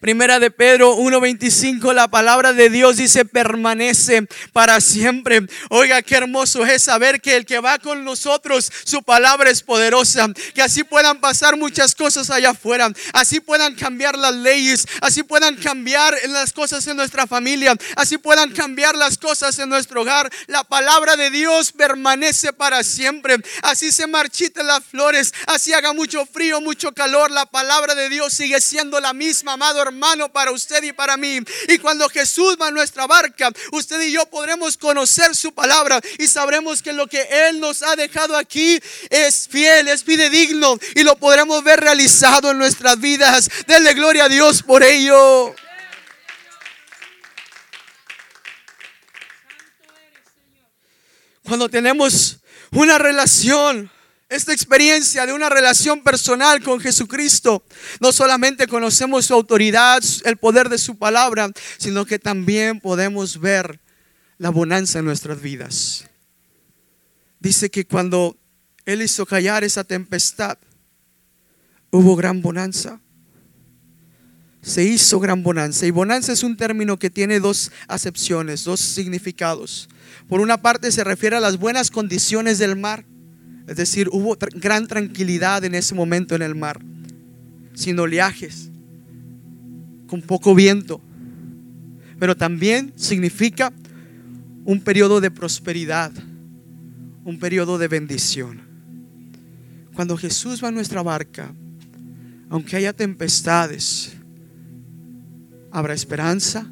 Primera 0.00 0.38
de 0.38 0.50
Pedro 0.50 0.94
1:25, 0.96 1.92
la 1.92 2.08
palabra 2.08 2.52
de 2.52 2.70
Dios 2.70 2.96
dice 2.96 3.24
permanece 3.24 4.26
para 4.52 4.80
siempre. 4.80 5.46
Oiga, 5.70 6.02
qué 6.02 6.16
hermoso 6.16 6.64
es 6.64 6.82
saber 6.82 7.20
que 7.20 7.36
el 7.36 7.46
que 7.46 7.60
va 7.60 7.78
con 7.78 8.04
nosotros, 8.04 8.70
su 8.84 9.02
palabra 9.02 9.50
es 9.50 9.62
poderosa. 9.62 10.28
Que 10.54 10.62
así 10.62 10.84
puedan 10.84 11.20
pasar 11.20 11.56
muchas 11.56 11.94
cosas 11.94 12.30
allá 12.30 12.50
afuera. 12.50 12.90
Así 13.12 13.40
puedan 13.40 13.74
cambiar 13.74 14.16
las 14.16 14.34
leyes. 14.34 14.86
Así 15.00 15.22
puedan 15.22 15.56
cambiar 15.56 16.14
las 16.28 16.52
cosas 16.52 16.86
en 16.86 16.96
nuestra 16.96 17.26
familia. 17.26 17.76
Así 17.96 18.18
puedan 18.18 18.52
cambiar 18.52 18.94
las 18.96 19.18
cosas 19.18 19.58
en 19.58 19.68
nuestro 19.68 20.02
hogar. 20.02 20.30
La 20.46 20.64
palabra 20.64 21.16
de 21.16 21.30
Dios 21.30 21.72
permanece 21.72 22.52
para 22.52 22.82
siempre. 22.82 23.36
Así 23.62 23.92
se 23.92 24.06
marchiten 24.06 24.66
las 24.66 24.84
flores. 24.84 25.32
Así 25.46 25.72
haga 25.72 25.92
mucho 25.92 26.26
frío, 26.26 26.60
mucho 26.60 26.92
calor. 26.92 27.30
La 27.30 27.46
palabra 27.46 27.94
de 27.94 28.08
Dios 28.08 28.32
sigue 28.32 28.60
siendo 28.60 29.00
la 29.00 29.12
misma, 29.12 29.54
amado 29.54 29.77
hermano, 29.80 30.30
para 30.30 30.50
usted 30.50 30.82
y 30.82 30.92
para 30.92 31.16
mí. 31.16 31.40
Y 31.68 31.78
cuando 31.78 32.08
Jesús 32.08 32.56
va 32.60 32.68
a 32.68 32.70
nuestra 32.70 33.06
barca, 33.06 33.50
usted 33.72 34.00
y 34.02 34.12
yo 34.12 34.26
podremos 34.26 34.76
conocer 34.76 35.34
su 35.34 35.52
palabra 35.52 36.00
y 36.18 36.26
sabremos 36.26 36.82
que 36.82 36.92
lo 36.92 37.06
que 37.06 37.26
Él 37.30 37.60
nos 37.60 37.82
ha 37.82 37.96
dejado 37.96 38.36
aquí 38.36 38.80
es 39.10 39.48
fiel, 39.48 39.88
es 39.88 40.04
fidedigno 40.04 40.78
y 40.94 41.02
lo 41.02 41.16
podremos 41.16 41.62
ver 41.64 41.80
realizado 41.80 42.50
en 42.50 42.58
nuestras 42.58 42.98
vidas. 43.00 43.48
Denle 43.66 43.94
gloria 43.94 44.24
a 44.24 44.28
Dios 44.28 44.62
por 44.62 44.82
ello. 44.82 45.54
Cuando 51.42 51.68
tenemos 51.70 52.36
una 52.72 52.98
relación 52.98 53.90
esta 54.28 54.52
experiencia 54.52 55.24
de 55.24 55.32
una 55.32 55.48
relación 55.48 56.02
personal 56.02 56.62
con 56.62 56.80
Jesucristo, 56.80 57.64
no 58.00 58.12
solamente 58.12 58.66
conocemos 58.66 59.26
su 59.26 59.34
autoridad, 59.34 60.02
el 60.24 60.36
poder 60.36 60.68
de 60.68 60.76
su 60.76 60.98
palabra, 60.98 61.50
sino 61.78 62.04
que 62.04 62.18
también 62.18 62.80
podemos 62.80 63.40
ver 63.40 63.80
la 64.36 64.50
bonanza 64.50 64.98
en 64.98 65.06
nuestras 65.06 65.40
vidas. 65.40 66.04
Dice 67.40 67.70
que 67.70 67.86
cuando 67.86 68.36
Él 68.84 69.00
hizo 69.00 69.24
callar 69.24 69.64
esa 69.64 69.84
tempestad, 69.84 70.58
hubo 71.90 72.14
gran 72.14 72.42
bonanza. 72.42 73.00
Se 74.60 74.84
hizo 74.84 75.20
gran 75.20 75.42
bonanza. 75.42 75.86
Y 75.86 75.90
bonanza 75.90 76.32
es 76.32 76.42
un 76.42 76.56
término 76.56 76.98
que 76.98 77.08
tiene 77.08 77.40
dos 77.40 77.72
acepciones, 77.86 78.64
dos 78.64 78.80
significados. 78.80 79.88
Por 80.28 80.40
una 80.40 80.60
parte 80.60 80.92
se 80.92 81.04
refiere 81.04 81.36
a 81.36 81.40
las 81.40 81.56
buenas 81.56 81.90
condiciones 81.90 82.58
del 82.58 82.76
mar 82.76 83.06
es 83.68 83.76
decir, 83.76 84.08
hubo 84.10 84.36
gran 84.54 84.86
tranquilidad 84.86 85.62
en 85.62 85.74
ese 85.74 85.94
momento 85.94 86.34
en 86.34 86.40
el 86.40 86.54
mar, 86.54 86.80
sin 87.74 87.98
oleajes, 87.98 88.70
con 90.06 90.22
poco 90.22 90.54
viento. 90.54 91.02
Pero 92.18 92.34
también 92.34 92.94
significa 92.96 93.72
un 94.64 94.80
periodo 94.80 95.20
de 95.20 95.30
prosperidad, 95.30 96.12
un 97.24 97.38
periodo 97.38 97.76
de 97.76 97.88
bendición. 97.88 98.62
Cuando 99.94 100.16
Jesús 100.16 100.64
va 100.64 100.68
a 100.68 100.72
nuestra 100.72 101.02
barca, 101.02 101.52
aunque 102.48 102.76
haya 102.76 102.94
tempestades, 102.94 104.16
habrá 105.70 105.92
esperanza, 105.92 106.66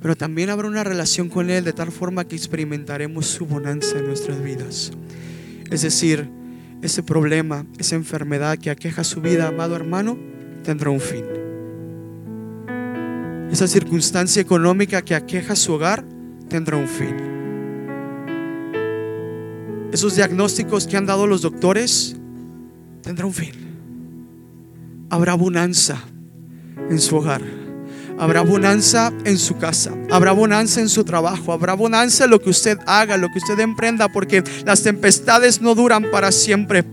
pero 0.00 0.16
también 0.16 0.48
habrá 0.48 0.66
una 0.66 0.82
relación 0.82 1.28
con 1.28 1.50
Él 1.50 1.64
de 1.64 1.74
tal 1.74 1.92
forma 1.92 2.26
que 2.26 2.36
experimentaremos 2.36 3.26
su 3.26 3.44
bonanza 3.44 3.98
en 3.98 4.06
nuestras 4.06 4.42
vidas. 4.42 4.92
Es 5.72 5.80
decir, 5.80 6.28
ese 6.82 7.02
problema, 7.02 7.64
esa 7.78 7.96
enfermedad 7.96 8.58
que 8.58 8.68
aqueja 8.68 9.04
su 9.04 9.22
vida, 9.22 9.48
amado 9.48 9.74
hermano, 9.74 10.18
tendrá 10.62 10.90
un 10.90 11.00
fin. 11.00 11.24
Esa 13.50 13.66
circunstancia 13.66 14.42
económica 14.42 15.00
que 15.00 15.14
aqueja 15.14 15.56
su 15.56 15.72
hogar 15.72 16.04
tendrá 16.48 16.76
un 16.76 16.88
fin. 16.88 17.16
Esos 19.92 20.14
diagnósticos 20.14 20.86
que 20.86 20.98
han 20.98 21.06
dado 21.06 21.26
los 21.26 21.40
doctores 21.40 22.16
tendrá 23.00 23.24
un 23.24 23.32
fin. 23.32 23.52
Habrá 25.08 25.34
bonanza 25.34 26.02
en 26.90 26.98
su 26.98 27.16
hogar. 27.16 27.61
Habrá 28.22 28.42
bonanza 28.42 29.12
en 29.24 29.36
su 29.36 29.58
casa, 29.58 29.92
habrá 30.08 30.30
bonanza 30.30 30.80
en 30.80 30.88
su 30.88 31.02
trabajo, 31.02 31.52
habrá 31.52 31.74
bonanza 31.74 32.22
en 32.22 32.30
lo 32.30 32.40
que 32.40 32.50
usted 32.50 32.78
haga, 32.86 33.16
lo 33.16 33.26
que 33.32 33.38
usted 33.38 33.58
emprenda, 33.58 34.12
porque 34.12 34.44
las 34.64 34.84
tempestades 34.84 35.60
no 35.60 35.74
duran 35.74 36.08
para 36.12 36.30
siempre. 36.30 36.84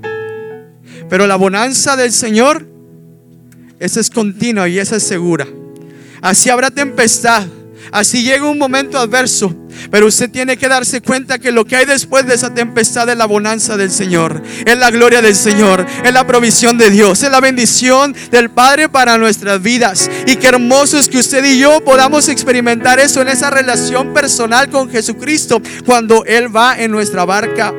Pero 1.07 1.27
la 1.27 1.35
bonanza 1.35 1.95
del 1.95 2.13
Señor, 2.13 2.67
esa 3.77 3.99
es 3.99 4.09
continua 4.09 4.67
y 4.69 4.79
esa 4.79 4.95
es 4.95 5.03
segura. 5.03 5.47
Así 6.19 6.49
habrá 6.49 6.71
tempestad, 6.71 7.45
así 7.91 8.23
llega 8.23 8.49
un 8.49 8.57
momento 8.57 8.97
adverso, 8.97 9.55
pero 9.91 10.07
usted 10.07 10.29
tiene 10.29 10.57
que 10.57 10.67
darse 10.67 11.01
cuenta 11.01 11.39
que 11.39 11.51
lo 11.51 11.65
que 11.65 11.75
hay 11.75 11.85
después 11.85 12.25
de 12.25 12.35
esa 12.35 12.53
tempestad 12.53 13.09
es 13.09 13.17
la 13.17 13.25
bonanza 13.25 13.77
del 13.77 13.91
Señor, 13.91 14.41
es 14.65 14.77
la 14.77 14.91
gloria 14.91 15.21
del 15.21 15.35
Señor, 15.35 15.85
es 16.03 16.13
la 16.13 16.25
provisión 16.27 16.77
de 16.77 16.89
Dios, 16.89 17.23
es 17.23 17.31
la 17.31 17.39
bendición 17.39 18.15
del 18.31 18.49
Padre 18.49 18.89
para 18.89 19.17
nuestras 19.17 19.61
vidas. 19.61 20.09
Y 20.25 20.35
qué 20.35 20.47
hermoso 20.47 20.97
es 20.97 21.09
que 21.09 21.19
usted 21.19 21.43
y 21.45 21.59
yo 21.59 21.83
podamos 21.83 22.29
experimentar 22.29 22.99
eso 22.99 23.21
en 23.21 23.29
esa 23.29 23.49
relación 23.49 24.13
personal 24.13 24.69
con 24.69 24.89
Jesucristo 24.89 25.61
cuando 25.85 26.25
Él 26.25 26.55
va 26.55 26.77
en 26.77 26.91
nuestra 26.91 27.25
barca. 27.25 27.73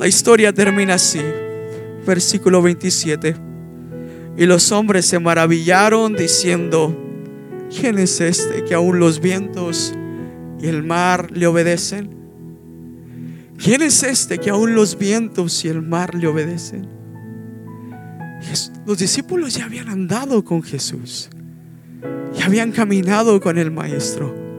La 0.00 0.08
historia 0.08 0.50
termina 0.50 0.94
así, 0.94 1.20
versículo 2.06 2.62
27. 2.62 3.36
Y 4.36 4.46
los 4.46 4.72
hombres 4.72 5.06
se 5.06 5.18
maravillaron 5.18 6.14
diciendo, 6.14 6.96
¿quién 7.68 7.98
es 7.98 8.20
este 8.20 8.64
que 8.64 8.74
aún 8.74 8.98
los 8.98 9.20
vientos 9.20 9.94
y 10.60 10.68
el 10.68 10.82
mar 10.82 11.30
le 11.32 11.46
obedecen? 11.46 12.10
¿Quién 13.62 13.82
es 13.82 14.02
este 14.02 14.38
que 14.38 14.50
aún 14.50 14.74
los 14.74 14.96
vientos 14.96 15.64
y 15.64 15.68
el 15.68 15.82
mar 15.82 16.14
le 16.14 16.26
obedecen? 16.26 16.88
Los 18.86 18.98
discípulos 18.98 19.54
ya 19.54 19.66
habían 19.66 19.88
andado 19.88 20.42
con 20.44 20.62
Jesús, 20.62 21.28
ya 22.34 22.46
habían 22.46 22.72
caminado 22.72 23.38
con 23.40 23.58
el 23.58 23.70
Maestro. 23.70 24.49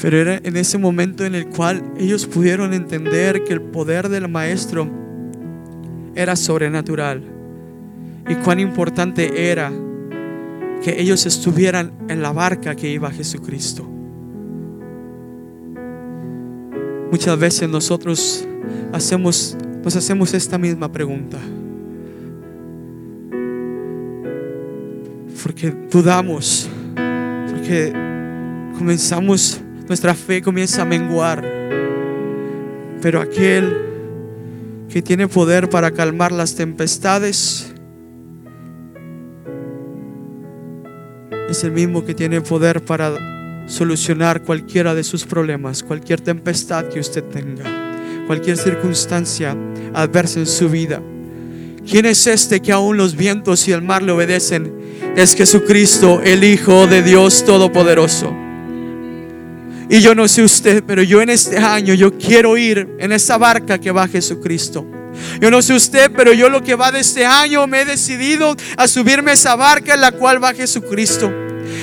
Pero 0.00 0.16
era 0.16 0.40
en 0.42 0.56
ese 0.56 0.78
momento 0.78 1.24
en 1.24 1.34
el 1.34 1.48
cual 1.48 1.82
ellos 1.98 2.26
pudieron 2.26 2.72
entender 2.72 3.42
que 3.44 3.52
el 3.52 3.60
poder 3.60 4.08
del 4.08 4.28
Maestro 4.28 4.88
era 6.14 6.36
sobrenatural 6.36 7.22
y 8.28 8.34
cuán 8.36 8.60
importante 8.60 9.50
era 9.50 9.72
que 10.82 11.00
ellos 11.00 11.26
estuvieran 11.26 11.92
en 12.08 12.22
la 12.22 12.32
barca 12.32 12.76
que 12.76 12.88
iba 12.88 13.10
Jesucristo. 13.10 13.84
Muchas 17.10 17.38
veces 17.38 17.68
nosotros 17.68 18.46
hacemos, 18.92 19.56
nos 19.82 19.96
hacemos 19.96 20.34
esta 20.34 20.58
misma 20.58 20.92
pregunta. 20.92 21.38
Porque 25.42 25.70
dudamos, 25.90 26.68
porque 27.50 27.92
comenzamos, 28.76 29.60
nuestra 29.88 30.14
fe 30.14 30.42
comienza 30.42 30.82
a 30.82 30.84
menguar. 30.84 31.42
Pero 33.00 33.20
aquel 33.20 33.76
que 34.88 35.02
tiene 35.02 35.28
poder 35.28 35.68
para 35.68 35.90
calmar 35.90 36.32
las 36.32 36.54
tempestades 36.54 37.72
es 41.48 41.64
el 41.64 41.72
mismo 41.72 42.04
que 42.04 42.14
tiene 42.14 42.40
poder 42.40 42.84
para 42.84 43.14
solucionar 43.66 44.42
cualquiera 44.42 44.94
de 44.94 45.04
sus 45.04 45.24
problemas, 45.24 45.82
cualquier 45.82 46.20
tempestad 46.20 46.86
que 46.86 47.00
usted 47.00 47.24
tenga, 47.24 47.64
cualquier 48.26 48.56
circunstancia 48.56 49.56
adversa 49.94 50.40
en 50.40 50.46
su 50.46 50.68
vida. 50.68 51.02
¿Quién 51.88 52.04
es 52.04 52.26
este 52.26 52.60
que 52.60 52.72
aún 52.72 52.98
los 52.98 53.16
vientos 53.16 53.66
y 53.68 53.72
el 53.72 53.80
mar 53.80 54.02
le 54.02 54.12
obedecen? 54.12 54.72
Es 55.16 55.34
Jesucristo, 55.34 56.20
el 56.22 56.44
Hijo 56.44 56.86
de 56.86 57.02
Dios 57.02 57.44
Todopoderoso. 57.46 58.47
Y 59.90 60.00
yo 60.00 60.14
no 60.14 60.28
sé 60.28 60.42
usted, 60.42 60.84
pero 60.86 61.02
yo 61.02 61.22
en 61.22 61.30
este 61.30 61.56
año 61.58 61.94
yo 61.94 62.16
quiero 62.18 62.56
ir 62.58 62.88
en 62.98 63.12
esa 63.12 63.38
barca 63.38 63.78
que 63.78 63.90
va 63.90 64.06
Jesucristo. 64.06 64.86
Yo 65.40 65.50
no 65.50 65.62
sé 65.62 65.74
usted, 65.74 66.10
pero 66.14 66.32
yo 66.32 66.48
lo 66.48 66.62
que 66.62 66.74
va 66.74 66.92
de 66.92 67.00
este 67.00 67.24
año 67.24 67.66
me 67.66 67.80
he 67.80 67.84
decidido 67.84 68.54
a 68.76 68.86
subirme 68.86 69.30
a 69.30 69.34
esa 69.34 69.56
barca 69.56 69.94
en 69.94 70.02
la 70.02 70.12
cual 70.12 70.42
va 70.42 70.52
Jesucristo. 70.52 71.32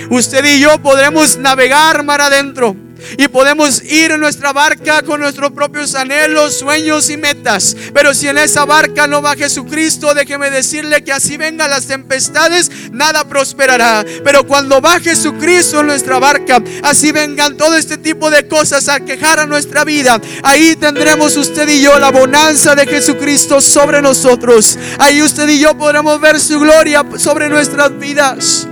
Usted 0.10 0.46
y 0.46 0.60
yo 0.60 0.78
podremos 0.82 1.38
navegar 1.38 2.04
mar 2.04 2.22
adentro. 2.22 2.76
Y 3.18 3.28
podemos 3.28 3.84
ir 3.84 4.12
en 4.12 4.20
nuestra 4.20 4.54
barca 4.54 5.02
con 5.02 5.22
nuestros 5.22 5.52
propios 5.52 5.96
anhelos, 5.96 6.60
sueños 6.60 7.10
y 7.10 7.18
metas. 7.18 7.76
Pero 7.94 8.14
si 8.14 8.28
en 8.28 8.38
esa 8.38 8.66
barca 8.66 9.08
no 9.08 9.22
va 9.22 9.36
Jesucristo, 9.36 10.14
déjeme 10.14 10.50
decirle 10.50 11.04
que 11.04 11.12
así 11.12 11.38
vengan 11.38 11.70
las 11.70 11.88
tempestades, 11.88 12.72
nada 12.92 13.28
prosperará. 13.28 14.06
Pero 14.24 14.46
cuando 14.46 14.82
va 14.82 15.00
Jesucristo 15.00 15.82
en 15.82 15.88
nuestra 15.88 16.20
barca, 16.20 16.62
así 16.84 17.12
vengan 17.12 17.58
todo 17.58 17.76
este 17.76 17.98
tipo 17.98 18.30
de 18.30 18.48
cosas 18.48 18.90
a 18.90 19.00
quejar 19.00 19.40
a 19.40 19.46
nuestra 19.46 19.84
vida. 19.84 20.20
Ahí 20.44 20.76
tendremos 20.76 21.38
usted 21.38 21.68
y 21.70 21.82
yo 21.82 22.00
la 22.00 22.12
bonanza 22.12 22.76
de 22.76 22.86
Jesucristo 22.86 23.62
sobre 23.62 24.02
nosotros. 24.02 24.78
Ahí 25.00 25.22
usted 25.22 25.48
y 25.50 25.60
yo 25.60 25.78
podremos 25.78 26.20
ver 26.20 26.40
su 26.40 26.60
gloria 26.60 27.06
sobre 27.18 27.50
nuestras 27.50 27.98
vidas. 27.98 28.68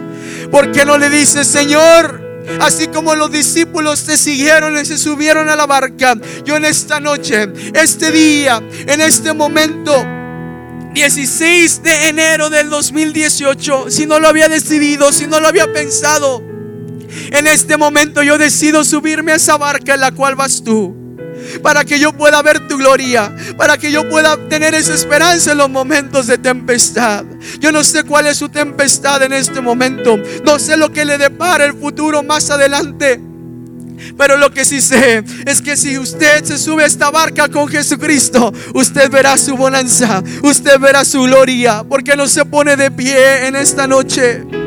¿Por 0.51 0.71
qué 0.71 0.85
no 0.85 0.97
le 0.97 1.09
dice, 1.09 1.43
Señor? 1.43 2.22
Así 2.59 2.87
como 2.87 3.15
los 3.15 3.31
discípulos 3.31 4.03
te 4.03 4.17
siguieron 4.17 4.77
y 4.77 4.85
se 4.85 4.97
subieron 4.97 5.49
a 5.49 5.55
la 5.55 5.65
barca. 5.65 6.15
Yo 6.45 6.55
en 6.55 6.65
esta 6.65 6.99
noche, 6.99 7.47
este 7.73 8.11
día, 8.11 8.61
en 8.87 9.01
este 9.01 9.33
momento, 9.33 10.05
16 10.93 11.83
de 11.83 12.09
enero 12.09 12.49
del 12.49 12.69
2018, 12.69 13.89
si 13.89 14.05
no 14.05 14.19
lo 14.19 14.27
había 14.27 14.47
decidido, 14.47 15.11
si 15.11 15.27
no 15.27 15.39
lo 15.39 15.47
había 15.47 15.71
pensado, 15.73 16.43
en 17.31 17.47
este 17.47 17.77
momento 17.77 18.23
yo 18.23 18.37
decido 18.37 18.83
subirme 18.83 19.31
a 19.31 19.35
esa 19.35 19.57
barca 19.57 19.95
en 19.95 20.01
la 20.01 20.11
cual 20.11 20.35
vas 20.35 20.63
tú 20.63 21.02
para 21.61 21.83
que 21.83 21.99
yo 21.99 22.13
pueda 22.13 22.41
ver 22.41 22.67
tu 22.67 22.77
gloria, 22.77 23.35
para 23.57 23.77
que 23.77 23.91
yo 23.91 24.07
pueda 24.09 24.37
tener 24.49 24.73
esa 24.75 24.93
esperanza 24.93 25.51
en 25.51 25.57
los 25.57 25.69
momentos 25.69 26.27
de 26.27 26.37
tempestad. 26.37 27.25
Yo 27.59 27.71
no 27.71 27.83
sé 27.83 28.03
cuál 28.03 28.27
es 28.27 28.37
su 28.37 28.49
tempestad 28.49 29.23
en 29.23 29.33
este 29.33 29.61
momento, 29.61 30.17
no 30.43 30.59
sé 30.59 30.77
lo 30.77 30.91
que 30.91 31.05
le 31.05 31.17
depara 31.17 31.65
el 31.65 31.73
futuro 31.73 32.23
más 32.23 32.49
adelante. 32.49 33.19
Pero 34.17 34.37
lo 34.37 34.51
que 34.51 34.65
sí 34.65 34.81
sé 34.81 35.23
es 35.45 35.61
que 35.61 35.77
si 35.77 35.97
usted 35.97 36.43
se 36.43 36.57
sube 36.57 36.83
a 36.83 36.87
esta 36.87 37.09
barca 37.09 37.47
con 37.47 37.67
Jesucristo, 37.67 38.53
usted 38.73 39.09
verá 39.09 39.37
su 39.37 39.55
bonanza, 39.55 40.23
usted 40.41 40.79
verá 40.79 41.05
su 41.05 41.21
gloria, 41.23 41.83
porque 41.87 42.15
no 42.15 42.27
se 42.27 42.45
pone 42.45 42.75
de 42.75 42.91
pie 42.91 43.47
en 43.47 43.55
esta 43.55 43.87
noche. 43.87 44.62